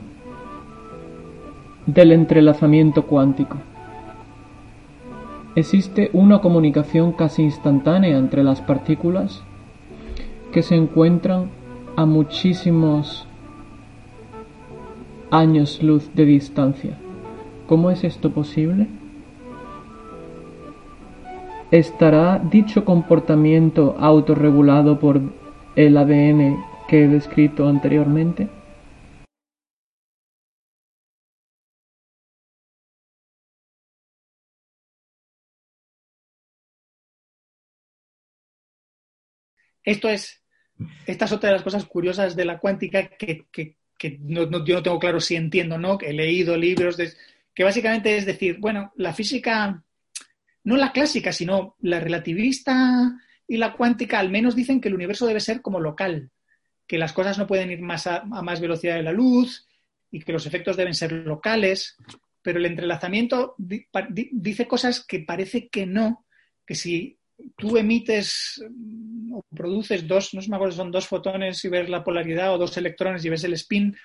del 1.86 2.12
entrelazamiento 2.12 3.04
cuántico. 3.06 3.58
Existe 5.56 6.12
una 6.14 6.40
comunicación 6.40 7.14
casi 7.14 7.42
instantánea 7.42 8.18
entre 8.18 8.44
las 8.44 8.62
partículas 8.62 9.44
que 10.52 10.62
se 10.62 10.76
encuentran 10.76 11.50
a 11.98 12.06
muchísimos 12.06 13.28
años 15.32 15.82
luz 15.82 16.14
de 16.14 16.26
distancia. 16.26 16.96
¿Cómo 17.66 17.90
es 17.90 18.04
esto 18.04 18.32
posible? 18.32 18.88
¿Estará 21.72 22.40
dicho 22.40 22.86
comportamiento 22.86 23.96
autorregulado 24.00 25.00
por 25.00 25.20
el 25.76 25.98
ADN 25.98 26.64
que 26.88 27.04
he 27.04 27.08
descrito 27.08 27.68
anteriormente? 27.68 28.48
Esto 39.84 40.10
es, 40.10 40.44
esta 41.06 41.26
es 41.26 41.32
otra 41.32 41.50
de 41.50 41.56
las 41.56 41.64
cosas 41.64 41.86
curiosas 41.86 42.36
de 42.36 42.46
la 42.46 42.60
cuántica 42.60 43.10
que, 43.10 43.46
no, 44.20 44.66
yo 44.66 44.76
no 44.76 44.84
tengo 44.84 45.00
claro 45.00 45.20
si 45.20 45.36
entiendo, 45.36 45.78
¿no? 45.78 45.98
Que 45.98 46.10
he 46.10 46.14
leído 46.14 46.56
libros 46.56 46.98
de, 46.98 47.12
que 47.54 47.64
básicamente 47.64 48.16
es 48.16 48.26
decir, 48.26 48.58
bueno, 48.60 48.94
la 48.96 49.14
física, 49.14 49.84
no 50.64 50.78
la 50.78 50.92
clásica, 50.92 51.32
sino 51.32 51.76
la 51.80 52.00
relativista 52.00 53.20
y 53.48 53.58
la 53.58 53.74
cuántica, 53.74 54.20
al 54.20 54.30
menos 54.30 54.56
dicen 54.56 54.82
que 54.82 54.90
el 54.90 54.96
universo 54.96 55.26
debe 55.26 55.40
ser 55.40 55.62
como 55.62 55.80
local, 55.80 56.30
que 56.86 56.98
las 56.98 57.14
cosas 57.14 57.38
no 57.38 57.48
pueden 57.48 57.72
ir 57.72 57.82
más 57.82 58.08
a, 58.08 58.18
a 58.18 58.42
más 58.42 58.60
velocidad 58.60 58.96
de 58.96 59.04
la 59.04 59.12
luz 59.12 59.68
y 60.12 60.20
que 60.22 60.34
los 60.34 60.46
efectos 60.46 60.78
deben 60.78 60.94
ser 60.94 61.12
locales, 61.12 61.98
pero 62.42 62.60
el 62.60 62.66
entrelazamiento 62.66 63.56
dice 63.58 64.68
cosas 64.68 65.04
que 65.06 65.20
parece 65.20 65.68
que 65.68 65.86
no, 65.86 66.26
que 66.66 66.76
si 66.76 67.17
tú 67.56 67.78
emites 67.78 68.64
mm, 68.70 69.34
o 69.34 69.44
produces 69.56 70.08
dos, 70.08 70.34
no 70.34 70.42
me 70.48 70.56
acuerdo, 70.56 70.76
son 70.76 70.92
dos 70.92 71.08
fotones 71.08 71.64
y 71.64 71.70
ves 71.70 71.90
la 71.90 72.04
polaridad 72.04 72.54
o 72.54 72.58
dos 72.58 72.78
electrones 72.78 73.24
y 73.26 73.30
ves 73.30 73.44
el 73.44 73.54
spin. 73.54 73.96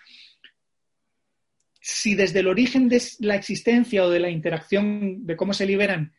Si 1.80 2.14
desde 2.14 2.40
el 2.40 2.48
origen 2.48 2.88
de 2.88 3.02
la 3.20 3.34
existencia 3.34 4.04
o 4.04 4.10
de 4.10 4.20
la 4.20 4.30
interacción, 4.30 5.26
de 5.26 5.36
cómo 5.36 5.52
se 5.52 5.66
liberan, 5.66 6.14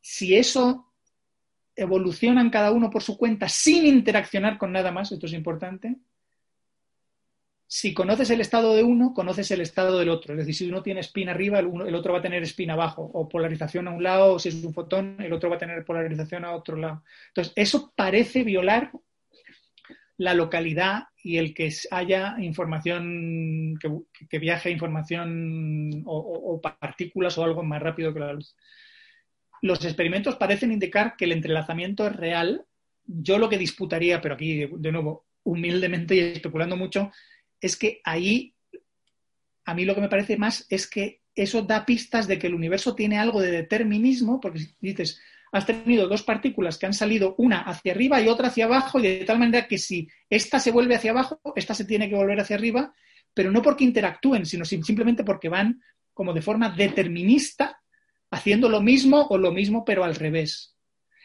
si 0.00 0.36
eso 0.36 0.92
evolucionan 1.76 2.50
cada 2.50 2.72
uno 2.72 2.90
por 2.90 3.02
su 3.02 3.16
cuenta 3.16 3.48
sin 3.48 3.86
interaccionar 3.86 4.58
con 4.58 4.72
nada 4.72 4.90
más, 4.90 5.12
esto 5.12 5.26
es 5.26 5.32
importante, 5.32 5.96
si 7.70 7.92
conoces 7.92 8.30
el 8.30 8.40
estado 8.40 8.74
de 8.74 8.82
uno, 8.82 9.12
conoces 9.12 9.50
el 9.50 9.60
estado 9.60 9.98
del 9.98 10.08
otro. 10.08 10.32
Es 10.32 10.38
decir, 10.38 10.54
si 10.54 10.68
uno 10.70 10.82
tiene 10.82 11.00
spin 11.00 11.28
arriba, 11.28 11.58
el, 11.58 11.94
otro 11.94 12.14
va 12.14 12.20
a 12.20 12.22
tener 12.22 12.42
spin 12.44 12.70
abajo, 12.70 13.02
o 13.02 13.28
polarización 13.28 13.86
a 13.86 13.90
un 13.90 14.02
lado, 14.02 14.32
o 14.32 14.38
si 14.38 14.48
es 14.48 14.64
un 14.64 14.72
fotón, 14.72 15.16
el 15.20 15.34
otro 15.34 15.50
va 15.50 15.56
a 15.56 15.58
tener 15.58 15.84
polarización 15.84 16.46
a 16.46 16.52
otro 16.52 16.78
lado. 16.78 17.04
Entonces, 17.28 17.52
eso 17.56 17.92
parece 17.94 18.42
violar 18.42 18.90
la 20.16 20.32
localidad 20.32 21.08
y 21.22 21.36
el 21.36 21.52
que 21.52 21.70
haya 21.90 22.36
información, 22.38 23.78
que, 23.78 24.38
viaje 24.38 24.70
información 24.70 26.04
o, 26.06 26.62
partículas 26.62 27.36
o 27.36 27.44
algo 27.44 27.62
más 27.62 27.82
rápido 27.82 28.14
que 28.14 28.20
la 28.20 28.32
luz. 28.32 28.56
Los 29.60 29.84
experimentos 29.84 30.36
parecen 30.36 30.72
indicar 30.72 31.16
que 31.18 31.26
el 31.26 31.32
entrelazamiento 31.32 32.06
es 32.06 32.16
real. 32.16 32.64
Yo 33.04 33.36
lo 33.36 33.50
que 33.50 33.58
disputaría, 33.58 34.22
pero 34.22 34.36
aquí 34.36 34.66
de 34.72 34.92
nuevo, 34.92 35.26
humildemente 35.42 36.14
y 36.14 36.20
especulando 36.20 36.74
mucho, 36.74 37.10
es 37.60 37.76
que 37.76 38.00
ahí 38.04 38.54
a 39.64 39.74
mí 39.74 39.84
lo 39.84 39.94
que 39.94 40.00
me 40.00 40.08
parece 40.08 40.36
más 40.36 40.66
es 40.70 40.88
que 40.88 41.20
eso 41.34 41.62
da 41.62 41.84
pistas 41.84 42.26
de 42.26 42.38
que 42.38 42.46
el 42.46 42.54
universo 42.54 42.94
tiene 42.94 43.18
algo 43.18 43.40
de 43.40 43.50
determinismo, 43.50 44.40
porque 44.40 44.60
si 44.60 44.74
dices, 44.80 45.20
has 45.52 45.66
tenido 45.66 46.08
dos 46.08 46.22
partículas 46.22 46.78
que 46.78 46.86
han 46.86 46.94
salido 46.94 47.34
una 47.38 47.60
hacia 47.60 47.92
arriba 47.92 48.20
y 48.20 48.28
otra 48.28 48.48
hacia 48.48 48.64
abajo, 48.64 48.98
y 48.98 49.02
de 49.02 49.24
tal 49.24 49.38
manera 49.38 49.68
que 49.68 49.78
si 49.78 50.08
esta 50.28 50.58
se 50.58 50.70
vuelve 50.70 50.94
hacia 50.94 51.10
abajo, 51.10 51.40
esta 51.54 51.74
se 51.74 51.84
tiene 51.84 52.08
que 52.08 52.14
volver 52.14 52.40
hacia 52.40 52.56
arriba, 52.56 52.92
pero 53.34 53.50
no 53.50 53.62
porque 53.62 53.84
interactúen, 53.84 54.46
sino 54.46 54.64
simplemente 54.64 55.22
porque 55.22 55.48
van 55.48 55.82
como 56.14 56.32
de 56.32 56.42
forma 56.42 56.70
determinista, 56.70 57.80
haciendo 58.30 58.68
lo 58.68 58.80
mismo 58.80 59.26
o 59.28 59.38
lo 59.38 59.52
mismo, 59.52 59.84
pero 59.84 60.02
al 60.02 60.14
revés. 60.16 60.74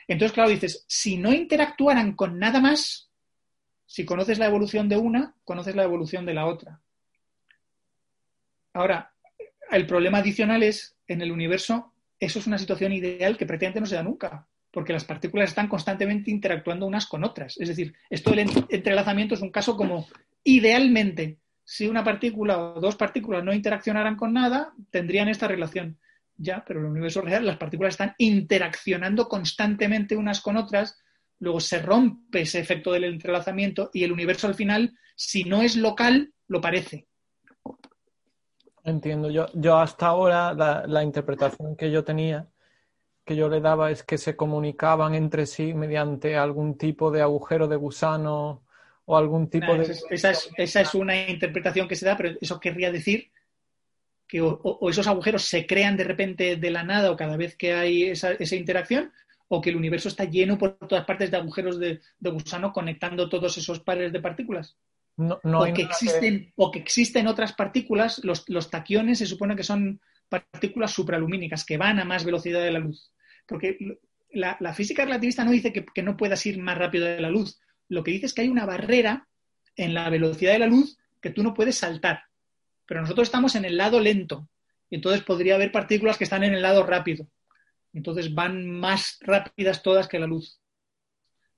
Entonces, 0.07 0.33
claro, 0.33 0.49
dices, 0.49 0.85
si 0.87 1.17
no 1.17 1.33
interactuaran 1.33 2.13
con 2.13 2.37
nada 2.37 2.59
más, 2.59 3.09
si 3.93 4.05
conoces 4.05 4.39
la 4.39 4.47
evolución 4.47 4.89
de 4.89 4.97
una, 4.97 5.35
conoces 5.43 5.75
la 5.75 5.83
evolución 5.83 6.25
de 6.25 6.33
la 6.33 6.47
otra. 6.47 6.81
Ahora, 8.73 9.13
el 9.69 9.85
problema 9.85 10.17
adicional 10.17 10.63
es, 10.63 10.97
en 11.07 11.21
el 11.21 11.31
universo, 11.31 11.93
eso 12.19 12.39
es 12.39 12.47
una 12.47 12.57
situación 12.57 12.91
ideal 12.91 13.37
que 13.37 13.45
prácticamente 13.45 13.81
no 13.81 13.85
se 13.85 13.93
da 13.93 14.01
nunca, 14.01 14.47
porque 14.71 14.93
las 14.93 15.05
partículas 15.05 15.49
están 15.49 15.67
constantemente 15.67 16.31
interactuando 16.31 16.87
unas 16.87 17.05
con 17.05 17.23
otras. 17.23 17.55
Es 17.59 17.67
decir, 17.67 17.93
esto 18.09 18.31
del 18.31 18.49
entrelazamiento 18.69 19.35
es 19.35 19.41
un 19.41 19.51
caso 19.51 19.77
como, 19.77 20.07
idealmente, 20.43 21.37
si 21.63 21.87
una 21.87 22.03
partícula 22.03 22.57
o 22.57 22.81
dos 22.81 22.95
partículas 22.95 23.43
no 23.43 23.53
interaccionaran 23.53 24.15
con 24.15 24.33
nada, 24.33 24.73
tendrían 24.89 25.29
esta 25.29 25.47
relación. 25.47 25.99
Ya, 26.35 26.65
pero 26.65 26.79
en 26.79 26.87
el 26.87 26.91
universo 26.93 27.21
real 27.21 27.45
las 27.45 27.57
partículas 27.57 27.93
están 27.93 28.15
interaccionando 28.17 29.29
constantemente 29.29 30.15
unas 30.15 30.41
con 30.41 30.57
otras 30.57 30.97
luego 31.39 31.59
se 31.59 31.79
rompe 31.79 32.41
ese 32.41 32.59
efecto 32.59 32.91
del 32.91 33.05
entrelazamiento 33.05 33.89
y 33.93 34.03
el 34.03 34.11
universo 34.11 34.47
al 34.47 34.55
final, 34.55 34.97
si 35.15 35.43
no 35.43 35.61
es 35.61 35.75
local, 35.75 36.33
lo 36.47 36.61
parece. 36.61 37.07
Entiendo. 38.83 39.29
Yo, 39.31 39.47
yo 39.53 39.77
hasta 39.77 40.07
ahora 40.07 40.53
la, 40.53 41.03
interpretación 41.03 41.75
que 41.75 41.89
yo 41.89 42.03
tenía, 42.03 42.49
que 43.25 43.35
yo 43.35 43.47
le 43.47 43.61
daba 43.61 43.91
es 43.91 44.03
que 44.03 44.17
se 44.17 44.35
comunicaban 44.35 45.15
entre 45.15 45.45
sí 45.45 45.73
mediante 45.73 46.35
algún 46.35 46.77
tipo 46.77 47.09
de 47.09 47.21
agujero 47.21 47.67
de 47.67 47.77
gusano 47.77 48.65
o 49.05 49.17
algún 49.17 49.49
tipo 49.49 49.73
de... 49.73 49.83
Esa 50.09 50.31
es, 50.31 50.49
esa 50.57 50.81
es, 50.81 50.93
una 50.95 51.29
interpretación 51.29 51.87
que 51.87 51.95
se 51.95 52.05
da, 52.05 52.17
pero 52.17 52.37
eso 52.41 52.59
querría 52.59 52.91
decir 52.91 53.31
que 54.27 54.41
o, 54.41 54.89
esos 54.89 55.07
agujeros 55.07 55.43
se 55.43 55.65
crean 55.65 55.95
de 55.95 56.03
repente 56.03 56.57
de 56.57 56.71
la 56.71 56.83
nada 56.83 57.11
o 57.11 57.15
cada 57.15 57.37
vez 57.37 57.55
que 57.55 57.73
hay 57.73 58.03
esa, 58.03 58.31
esa 58.33 58.55
interacción, 58.55 59.13
o 59.47 59.61
que 59.61 59.69
el 59.69 59.75
universo 59.75 60.09
está 60.09 60.25
lleno 60.25 60.57
por 60.57 60.77
todas 60.77 61.05
partes 61.05 61.29
de 61.29 61.37
agujeros 61.37 61.79
de, 61.79 61.99
gusano 62.19 62.71
conectando 62.71 63.29
todos 63.29 63.57
esos 63.57 63.79
pares 63.79 64.11
de 64.11 64.19
partículas. 64.19 64.77
No, 65.15 65.39
o, 65.43 65.73
que 65.73 65.83
existen, 65.83 66.51
o 66.55 66.71
que 66.71 66.79
existen 66.79 67.27
otras 67.27 67.53
partículas, 67.53 68.21
los, 68.23 68.69
taquiones 68.69 69.19
se 69.19 69.27
supone 69.27 69.55
que 69.55 69.63
son 69.63 70.01
partículas 70.27 70.91
supralumínicas 70.91 71.65
que 71.65 71.77
van 71.77 71.99
a 71.99 72.05
más 72.05 72.25
velocidad 72.25 72.61
de 72.61 72.71
la 72.71 72.79
luz. 72.79 73.11
Porque 73.47 73.77
la, 74.31 74.73
física 74.73 75.05
relativista 75.05 75.43
no 75.43 75.51
dice 75.51 75.71
que, 75.71 75.85
que, 75.85 76.01
no 76.01 76.17
puedas 76.17 76.43
ir 76.47 76.57
más 76.57 76.77
rápido 76.77 77.05
de 77.05 77.21
la 77.21 77.29
luz. 77.29 77.59
Lo 77.89 78.03
que 78.03 78.11
dice 78.11 78.25
es 78.25 78.33
que 78.33 78.41
hay 78.41 78.49
una 78.49 78.65
barrera 78.65 79.27
en 79.75 79.93
la 79.93 80.09
velocidad 80.09 80.53
de 80.53 80.59
la 80.59 80.67
luz 80.67 80.97
que 81.21 81.29
tú 81.29 81.43
no 81.43 81.53
puedes 81.53 81.77
saltar. 81.77 82.23
Pero 82.85 83.01
nosotros 83.01 83.27
estamos 83.27 83.55
en 83.55 83.65
el 83.65 83.77
lado 83.77 83.99
lento. 83.99 84.49
Y 84.89 84.95
entonces 84.95 85.23
podría 85.23 85.55
haber 85.55 85.71
partículas 85.71 86.17
que 86.17 86.23
están 86.23 86.43
en 86.43 86.53
el 86.53 86.61
lado 86.61 86.85
rápido. 86.85 87.27
Entonces 87.93 88.33
van 88.33 88.67
más 88.67 89.19
rápidas 89.21 89.83
todas 89.83 90.07
que 90.07 90.19
la 90.19 90.27
luz. 90.27 90.59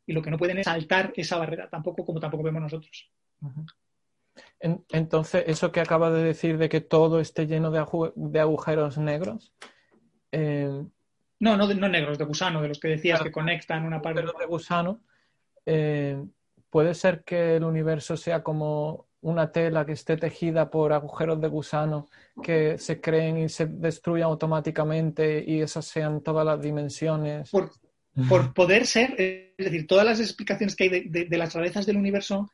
Y 0.05 0.13
lo 0.13 0.21
que 0.21 0.29
no 0.29 0.37
pueden 0.37 0.59
es 0.59 0.65
saltar 0.65 1.13
esa 1.15 1.37
barrera, 1.37 1.69
tampoco 1.69 2.05
como 2.05 2.19
tampoco 2.19 2.43
vemos 2.43 2.61
nosotros. 2.61 3.09
Entonces, 4.59 5.43
eso 5.47 5.71
que 5.71 5.79
acaba 5.79 6.11
de 6.11 6.23
decir 6.23 6.57
de 6.57 6.69
que 6.69 6.81
todo 6.81 7.19
esté 7.19 7.47
lleno 7.47 7.71
de, 7.71 8.39
agujeros 8.39 8.97
negros. 8.97 9.53
Eh, 10.31 10.83
no, 11.39 11.57
no, 11.57 11.73
no 11.73 11.89
negros, 11.89 12.17
de 12.17 12.25
gusano, 12.25 12.61
de 12.61 12.67
los 12.67 12.79
que 12.79 12.89
decías 12.89 13.21
que 13.21 13.31
conectan 13.31 13.85
una 13.85 14.01
parte. 14.01 14.21
de 14.21 14.45
gusano. 14.45 15.01
Eh, 15.65 16.23
puede 16.69 16.93
ser 16.93 17.23
que 17.23 17.55
el 17.55 17.63
universo 17.63 18.17
sea 18.17 18.43
como 18.43 19.04
una 19.25 19.51
tela 19.51 19.87
que 19.87 19.93
esté 19.93 20.17
tejida 20.17 20.69
por 20.69 20.93
agujeros 20.93 21.41
de 21.41 21.47
gusano 21.47 22.07
que 22.43 22.77
se 22.77 23.01
creen 23.01 23.39
y 23.39 23.49
se 23.49 23.65
destruyan 23.65 24.29
automáticamente 24.29 25.43
y 25.45 25.61
esas 25.61 25.85
sean 25.85 26.21
todas 26.21 26.45
las 26.45 26.61
dimensiones. 26.61 27.49
Por, 27.49 28.53
poder 28.53 28.85
ser, 28.85 29.15
es 29.17 29.65
decir, 29.65 29.87
todas 29.87 30.05
las 30.05 30.19
explicaciones 30.19 30.75
que 30.75 30.83
hay 30.83 31.09
de, 31.09 31.37
las 31.37 31.55
rarezas 31.55 31.87
del 31.87 31.97
universo 31.97 32.51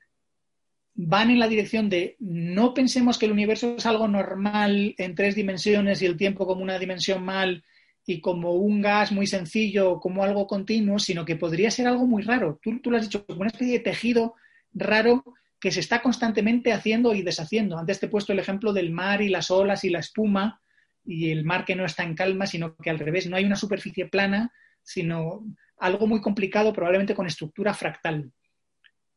van 0.93 1.29
en 1.29 1.39
la 1.39 1.49
dirección 1.49 1.89
de 1.89 2.15
no 2.19 2.73
pensemos 2.73 3.17
que 3.17 3.25
el 3.25 3.33
universo 3.33 3.75
es 3.77 3.85
algo 3.85 4.07
normal 4.07 4.95
en 4.97 5.13
tres 5.13 5.35
dimensiones 5.35 6.01
y 6.01 6.05
el 6.05 6.15
tiempo 6.15 6.47
como 6.47 6.63
una 6.63 6.79
dimensión 6.79 7.23
mal 7.23 7.65
y 8.05 8.21
como 8.21 8.53
un 8.53 8.81
gas 8.81 9.11
muy 9.11 9.27
sencillo, 9.27 9.99
como 9.99 10.23
algo 10.23 10.47
continuo, 10.47 10.99
sino 10.99 11.25
que 11.25 11.35
podría 11.35 11.69
ser 11.69 11.87
algo 11.87 12.07
muy 12.07 12.23
raro. 12.23 12.59
Tú, 12.63 12.79
tú 12.79 12.91
lo 12.91 12.97
has 12.97 13.03
dicho, 13.03 13.25
como 13.25 13.41
una 13.41 13.49
especie 13.49 13.73
de 13.73 13.83
tejido 13.83 14.35
raro 14.73 15.23
que 15.61 15.71
se 15.71 15.79
está 15.79 16.01
constantemente 16.01 16.73
haciendo 16.73 17.13
y 17.13 17.21
deshaciendo. 17.21 17.77
Antes 17.77 17.99
te 17.99 18.07
he 18.07 18.09
puesto 18.09 18.33
el 18.33 18.39
ejemplo 18.39 18.73
del 18.73 18.89
mar 18.89 19.21
y 19.21 19.29
las 19.29 19.51
olas 19.51 19.83
y 19.83 19.91
la 19.91 19.99
espuma, 19.99 20.59
y 21.05 21.29
el 21.29 21.45
mar 21.45 21.65
que 21.65 21.75
no 21.75 21.85
está 21.85 22.03
en 22.03 22.15
calma, 22.15 22.47
sino 22.47 22.75
que 22.75 22.89
al 22.89 22.97
revés, 22.97 23.29
no 23.29 23.37
hay 23.37 23.45
una 23.45 23.55
superficie 23.55 24.07
plana, 24.07 24.51
sino 24.81 25.45
algo 25.77 26.07
muy 26.07 26.19
complicado, 26.19 26.73
probablemente 26.73 27.13
con 27.13 27.27
estructura 27.27 27.75
fractal. 27.75 28.31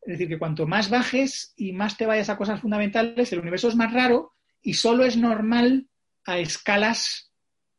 Es 0.03 0.13
decir, 0.13 0.29
que 0.29 0.39
cuanto 0.39 0.67
más 0.67 0.91
bajes 0.91 1.55
y 1.57 1.73
más 1.73 1.97
te 1.97 2.05
vayas 2.05 2.29
a 2.29 2.37
cosas 2.37 2.61
fundamentales, 2.61 3.33
el 3.33 3.41
universo 3.41 3.69
es 3.69 3.75
más 3.75 3.93
raro 3.95 4.33
y 4.61 4.75
solo 4.75 5.05
es 5.05 5.17
normal 5.17 5.89
a 6.27 6.39
escalas 6.39 7.33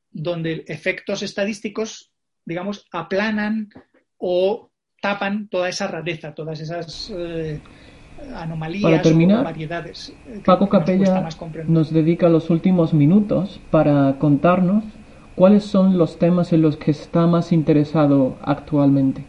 donde 0.09 0.63
efectos 0.67 1.21
estadísticos, 1.21 2.11
digamos, 2.45 2.87
aplanan 2.91 3.69
o 4.17 4.71
tapan 5.01 5.49
toda 5.49 5.69
esa 5.69 5.85
rareza, 5.85 6.33
todas 6.33 6.59
esas 6.59 7.11
eh, 7.15 7.61
anomalías 8.35 9.05
o 9.05 9.43
variedades. 9.43 10.13
Paco 10.45 10.69
Capella 10.69 11.27
nos 11.67 11.91
dedica 11.91 12.29
los 12.29 12.49
últimos 12.49 12.93
minutos 12.93 13.59
para 13.71 14.17
contarnos 14.19 14.83
cuáles 15.35 15.63
son 15.63 15.97
los 15.97 16.17
temas 16.17 16.53
en 16.53 16.61
los 16.61 16.77
que 16.77 16.91
está 16.91 17.27
más 17.27 17.51
interesado 17.51 18.37
actualmente. 18.41 19.23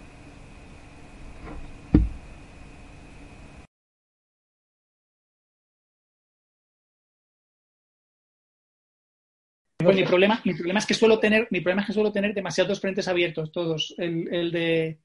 Pues 9.79 9.97
mi 9.97 10.05
problema, 10.05 10.41
mi 10.45 10.53
problema 10.53 10.81
es 10.81 10.87
que 10.87 10.95
suelo 10.95 11.21
tener, 11.21 11.47
mi 11.51 11.61
problema 11.61 11.83
es 11.83 11.87
que 11.87 11.93
suelo 11.93 12.11
tener 12.11 12.35
demasiados 12.35 12.81
frentes 12.81 13.07
abiertos, 13.07 13.53
todos. 13.53 13.95
El, 13.99 14.27
el 14.35 14.51
de 14.51 14.99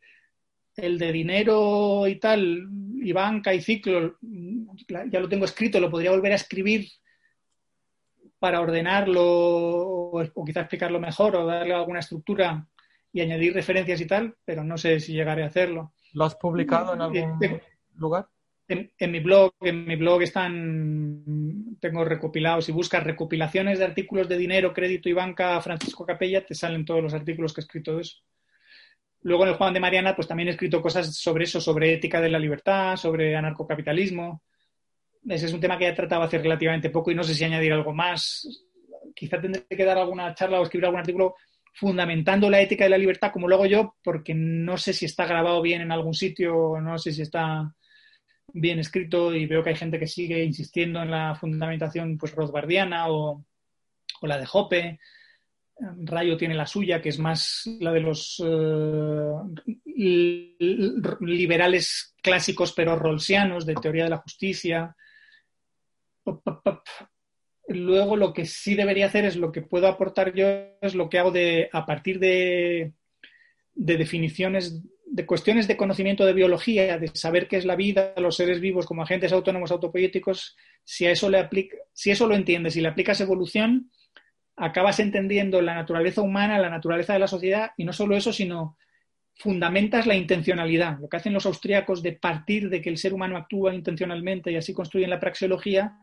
el 0.82 0.98
de 0.98 1.12
dinero 1.12 2.08
y 2.08 2.16
tal, 2.16 2.68
y 3.02 3.12
banca 3.12 3.54
y 3.54 3.62
ciclo, 3.62 4.18
ya 5.10 5.20
lo 5.20 5.30
tengo 5.30 5.46
escrito, 5.46 5.80
lo 5.80 5.90
podría 5.90 6.12
volver 6.12 6.32
a 6.32 6.36
escribir 6.36 6.88
para 8.40 8.60
ordenarlo 8.60 9.24
o, 9.24 10.46
quizás 10.46 10.64
explicarlo 10.64 11.00
mejor 11.00 11.36
o 11.36 11.46
darle 11.46 11.76
alguna 11.76 12.00
estructura 12.00 12.68
y 13.14 13.22
añadir 13.22 13.54
referencias 13.54 14.02
y 14.02 14.08
tal, 14.08 14.36
pero 14.44 14.64
no 14.64 14.78
sé 14.78 15.00
si 15.00 15.14
llegaré 15.14 15.44
a 15.44 15.48
hacerlo. 15.48 15.94
¿Lo 16.14 16.26
has 16.26 16.36
publicado 16.36 16.94
en 16.96 17.02
algún 17.02 17.62
lugar? 17.96 18.28
En, 18.68 19.12
mi 19.12 19.20
blog, 19.20 19.54
en 19.60 19.86
mi 19.86 19.98
blog 19.98 20.22
están, 20.22 21.78
tengo 21.82 22.06
recopilados, 22.06 22.66
si 22.66 22.72
buscas 22.72 23.04
recopilaciones 23.04 23.80
de 23.80 23.86
artículos 23.86 24.30
de 24.30 24.38
dinero, 24.38 24.74
crédito 24.74 25.10
y 25.10 25.14
banca 25.14 25.60
Francisco 25.62 26.06
Capella, 26.06 26.46
te 26.46 26.56
salen 26.56 26.86
todos 26.86 27.04
los 27.04 27.14
artículos 27.14 27.54
que 27.54 27.62
he 27.62 27.64
escrito 27.66 27.98
de 27.98 28.04
eso. 28.04 28.24
Luego 29.24 29.44
en 29.44 29.50
el 29.50 29.56
Juan 29.56 29.74
de 29.74 29.80
Mariana, 29.80 30.16
pues 30.16 30.28
también 30.28 30.50
he 30.50 30.52
escrito 30.52 30.82
cosas 30.82 31.16
sobre 31.16 31.44
eso, 31.44 31.62
sobre 31.62 31.94
ética 31.94 32.20
de 32.20 32.30
la 32.30 32.40
libertad, 32.40 32.96
sobre 32.96 33.36
anarcocapitalismo. 33.36 34.42
Ese 35.28 35.46
es 35.46 35.54
un 35.54 35.60
tema 35.60 35.78
que 35.78 35.88
he 35.88 35.94
tratado 35.94 36.24
hace 36.24 36.40
relativamente 36.40 36.90
poco 36.90 37.12
y 37.12 37.16
no 37.16 37.24
sé 37.24 37.36
si 37.36 37.44
añadir 37.44 37.74
algo 37.74 37.94
más. 37.94 38.48
Quizá 39.14 39.40
tendré 39.40 39.66
que 39.70 39.86
dar 39.86 40.00
alguna 40.00 40.34
charla 40.34 40.60
o 40.60 40.64
escribir 40.64 40.86
algún 40.86 41.02
artículo 41.02 41.36
fundamentando 41.74 42.50
la 42.50 42.62
ética 42.62 42.86
de 42.86 42.90
la 42.90 42.98
libertad 42.98 43.32
como 43.32 43.48
lo 43.48 43.56
hago 43.56 43.66
yo, 43.66 43.96
porque 44.04 44.34
no 44.34 44.78
sé 44.78 44.94
si 44.94 45.06
está 45.06 45.26
grabado 45.26 45.62
bien 45.62 45.82
en 45.82 45.92
algún 45.92 46.14
sitio, 46.14 46.80
no 46.82 46.98
sé 46.98 47.12
si 47.12 47.22
está 47.22 47.74
bien 48.54 48.80
escrito 48.80 49.34
y 49.34 49.46
veo 49.46 49.64
que 49.64 49.70
hay 49.70 49.76
gente 49.76 50.00
que 50.00 50.08
sigue 50.08 50.44
insistiendo 50.44 51.02
en 51.02 51.12
la 51.12 51.36
fundamentación 51.36 52.18
pues 52.18 52.34
rothbardiana 52.36 53.10
o, 53.10 53.46
o 54.22 54.28
la 54.28 54.38
de 54.38 54.48
Hoppe. 54.52 55.00
Rayo 56.04 56.38
tiene 56.38 56.54
la 56.54 56.68
suya, 56.68 57.02
que 57.02 57.10
es 57.10 57.18
más 57.18 57.64
la 57.80 57.92
de 57.92 58.02
los 58.02 58.42
eh, 58.46 59.34
liberales 61.22 62.16
clásicos, 62.22 62.74
pero 62.74 62.96
rolsianos, 62.96 63.66
de 63.66 63.76
teoría 63.76 64.04
de 64.04 64.12
la 64.12 64.20
justicia. 64.20 64.96
Luego 67.68 68.16
lo 68.16 68.34
que 68.34 68.46
sí 68.46 68.76
debería 68.76 69.08
hacer 69.08 69.26
es 69.26 69.38
lo 69.38 69.52
que 69.52 69.62
puedo 69.62 69.88
aportar 69.88 70.34
yo, 70.34 70.46
es 70.82 70.94
lo 70.94 71.10
que 71.10 71.18
hago 71.18 71.32
de, 71.32 71.70
a 71.72 71.86
partir 71.86 72.20
de, 72.20 72.94
de 73.74 73.98
definiciones, 73.98 74.84
de 75.06 75.26
cuestiones 75.26 75.68
de 75.68 75.78
conocimiento 75.78 76.26
de 76.26 76.34
biología, 76.34 77.00
de 77.00 77.08
saber 77.14 77.48
qué 77.48 77.58
es 77.58 77.66
la 77.66 77.76
vida, 77.76 78.14
los 78.18 78.36
seres 78.36 78.60
vivos 78.60 78.86
como 78.86 79.02
agentes 79.02 79.32
autónomos 79.32 79.72
autopoéticos, 79.72 80.56
si 80.84 81.08
a 81.08 81.12
eso 81.12 81.30
le 81.30 81.50
si 81.94 82.12
eso 82.12 82.28
lo 82.28 82.36
entiendes 82.36 82.76
y 82.76 82.82
le 82.82 82.88
aplicas 82.88 83.22
evolución, 83.22 83.92
acabas 84.62 85.00
entendiendo 85.00 85.60
la 85.60 85.74
naturaleza 85.74 86.22
humana, 86.22 86.60
la 86.60 86.70
naturaleza 86.70 87.14
de 87.14 87.20
la 87.20 87.28
sociedad, 87.28 87.72
y 87.78 87.84
no 87.84 87.94
solo 87.94 88.16
eso, 88.16 88.32
sino 88.32 88.78
fundamentas 89.34 90.06
la 90.06 90.16
intencionalidad. 90.16 91.00
Lo 91.00 91.10
que 91.10 91.18
hacen 91.18 91.34
los 91.34 91.48
austríacos 91.48 92.04
de 92.04 92.14
partir 92.14 92.70
de 92.70 92.80
que 92.80 92.90
el 92.90 93.00
ser 93.00 93.12
humano 93.12 93.38
actúa 93.38 93.74
intencionalmente 93.74 94.52
y 94.52 94.58
así 94.58 94.72
construyen 94.72 95.10
la 95.10 95.20
praxeología, 95.20 95.98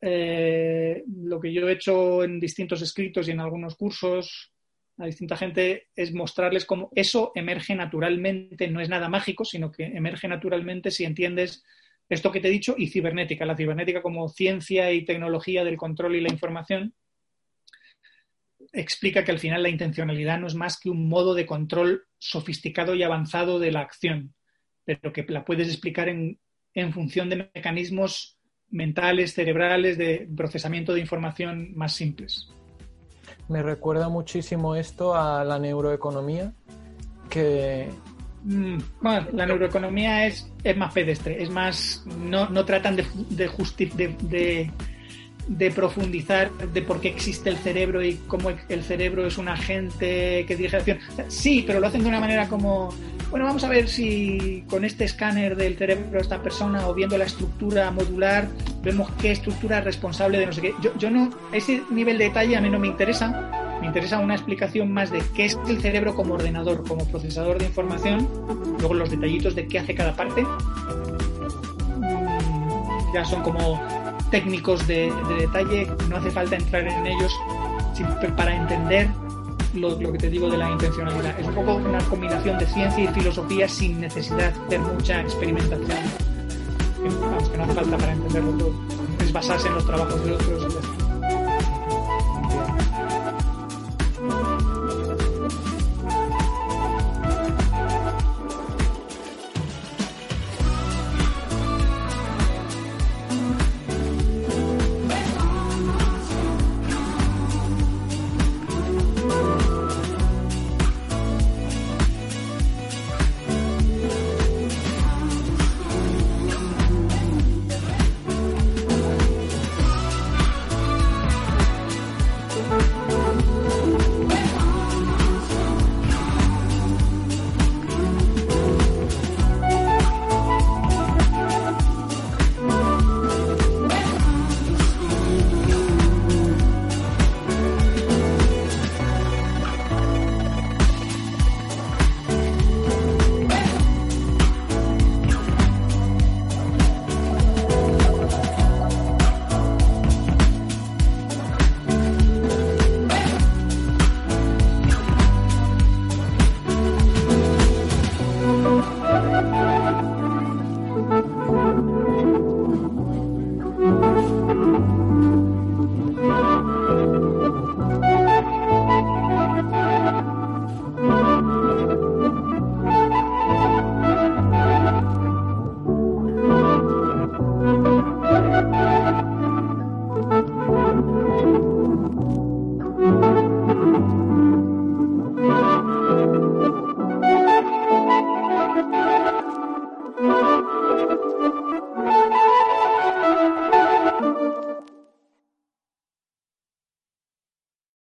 eh, 0.00 1.04
lo 1.06 1.38
que 1.38 1.52
yo 1.52 1.68
he 1.68 1.72
hecho 1.72 2.24
en 2.24 2.40
distintos 2.40 2.80
escritos 2.80 3.28
y 3.28 3.32
en 3.32 3.40
algunos 3.40 3.76
cursos 3.76 4.54
a 4.96 5.04
distinta 5.04 5.36
gente 5.36 5.88
es 5.94 6.14
mostrarles 6.14 6.64
cómo 6.64 6.90
eso 6.94 7.32
emerge 7.34 7.74
naturalmente, 7.74 8.68
no 8.68 8.80
es 8.80 8.88
nada 8.88 9.10
mágico, 9.10 9.44
sino 9.44 9.70
que 9.70 9.84
emerge 9.84 10.28
naturalmente 10.28 10.90
si 10.90 11.04
entiendes 11.04 11.62
esto 12.08 12.32
que 12.32 12.40
te 12.40 12.48
he 12.48 12.50
dicho 12.50 12.74
y 12.78 12.88
cibernética, 12.88 13.44
la 13.44 13.56
cibernética 13.56 14.00
como 14.00 14.30
ciencia 14.30 14.90
y 14.92 15.04
tecnología 15.04 15.62
del 15.62 15.76
control 15.76 16.16
y 16.16 16.22
la 16.22 16.32
información 16.32 16.94
explica 18.72 19.24
que 19.24 19.32
al 19.32 19.38
final 19.38 19.62
la 19.62 19.68
intencionalidad 19.68 20.38
no 20.38 20.46
es 20.46 20.54
más 20.54 20.78
que 20.78 20.90
un 20.90 21.08
modo 21.08 21.34
de 21.34 21.46
control 21.46 22.04
sofisticado 22.18 22.94
y 22.94 23.02
avanzado 23.02 23.58
de 23.58 23.72
la 23.72 23.80
acción, 23.80 24.34
pero 24.84 25.12
que 25.12 25.24
la 25.28 25.44
puedes 25.44 25.68
explicar 25.68 26.08
en, 26.08 26.38
función 26.92 27.28
de 27.28 27.50
mecanismos 27.54 28.38
mentales, 28.68 29.34
cerebrales, 29.34 29.98
de 29.98 30.28
procesamiento 30.36 30.94
de 30.94 31.00
información 31.00 31.74
más 31.74 31.92
simples. 31.92 32.48
Me 33.48 33.62
recuerda 33.62 34.08
muchísimo 34.08 34.76
esto 34.76 35.14
a 35.14 35.44
la 35.44 35.58
neuroeconomía, 35.58 36.52
que... 37.28 37.88
Mm, 38.44 38.78
bueno, 39.02 39.28
la 39.32 39.46
neuroeconomía 39.46 40.26
es, 40.26 40.50
es 40.62 40.76
más 40.76 40.94
pedestre, 40.94 41.42
es 41.42 41.50
más... 41.50 42.04
No, 42.06 42.48
no 42.48 42.64
tratan 42.64 42.96
de, 42.96 43.04
de, 43.30 43.50
de 43.88 44.16
de 44.22 44.70
profundizar 45.74 46.50
de 46.52 46.82
por 46.82 47.00
qué 47.00 47.08
existe 47.08 47.50
el 47.50 47.56
cerebro 47.56 48.02
y 48.04 48.14
cómo 48.26 48.50
el 48.68 48.82
cerebro 48.82 49.26
es 49.26 49.38
un 49.38 49.48
agente 49.48 50.44
que 50.46 50.56
dirige 50.56 50.76
acción. 50.76 50.98
sí, 51.28 51.64
pero 51.66 51.80
lo 51.80 51.86
hacen 51.86 52.02
de 52.02 52.08
una 52.08 52.20
manera 52.20 52.48
como, 52.48 52.94
bueno, 53.30 53.46
vamos 53.46 53.64
a 53.64 53.68
ver 53.68 53.88
si 53.88 54.64
con 54.68 54.84
este 54.84 55.04
escáner 55.04 55.56
del 55.56 55.76
cerebro 55.76 56.10
de 56.10 56.18
esta 56.18 56.42
persona 56.42 56.86
o 56.88 56.94
viendo 56.94 57.18
la 57.18 57.24
estructura 57.24 57.90
modular, 57.90 58.48
vemos 58.82 59.10
qué 59.20 59.32
estructura 59.32 59.78
es 59.78 59.84
responsable 59.84 60.38
de 60.38 60.46
no 60.46 60.52
sé 60.52 60.62
qué. 60.62 60.74
Yo, 60.80 60.96
yo 60.98 61.10
no, 61.10 61.30
ese 61.52 61.82
nivel 61.90 62.18
de 62.18 62.24
detalle 62.24 62.56
a 62.56 62.60
mí 62.60 62.70
no 62.70 62.78
me 62.78 62.86
interesa. 62.86 63.50
Me 63.80 63.86
interesa 63.86 64.18
una 64.18 64.34
explicación 64.34 64.92
más 64.92 65.10
de 65.10 65.22
qué 65.34 65.46
es 65.46 65.58
el 65.66 65.80
cerebro 65.80 66.14
como 66.14 66.34
ordenador, 66.34 66.86
como 66.86 67.06
procesador 67.08 67.58
de 67.58 67.64
información, 67.64 68.28
luego 68.78 68.92
los 68.92 69.10
detallitos 69.10 69.54
de 69.54 69.66
qué 69.66 69.78
hace 69.78 69.94
cada 69.94 70.14
parte. 70.14 70.42
Mm, 71.96 73.14
ya 73.14 73.24
son 73.24 73.42
como 73.42 73.80
técnicos 74.30 74.86
de, 74.86 75.12
detalle, 75.38 75.90
no 76.08 76.16
hace 76.16 76.30
falta 76.30 76.56
entrar 76.56 76.86
en 76.86 77.06
ellos 77.06 77.32
para 78.36 78.54
entender 78.56 79.08
lo, 79.74 79.98
que 79.98 80.18
te 80.18 80.30
digo 80.30 80.48
de 80.50 80.58
la 80.58 80.70
intencionalidad. 80.70 81.38
Es 81.38 81.46
un 81.46 81.54
poco 81.54 81.74
una 81.76 81.98
combinación 82.04 82.58
de 82.58 82.66
ciencia 82.66 83.04
y 83.04 83.08
filosofía 83.08 83.68
sin 83.68 84.00
necesidad 84.00 84.52
de 84.68 84.78
mucha 84.78 85.20
experimentación. 85.20 85.98
Que, 87.02 87.56
no 87.56 87.64
hace 87.64 87.74
falta 87.74 87.96
para 87.96 88.12
entenderlo 88.12 88.52
todo. 88.52 88.74
Es 89.20 89.32
basarse 89.32 89.68
en 89.68 89.74
los 89.74 89.86
trabajos 89.86 90.24
de 90.24 90.32
otros. 90.32 90.99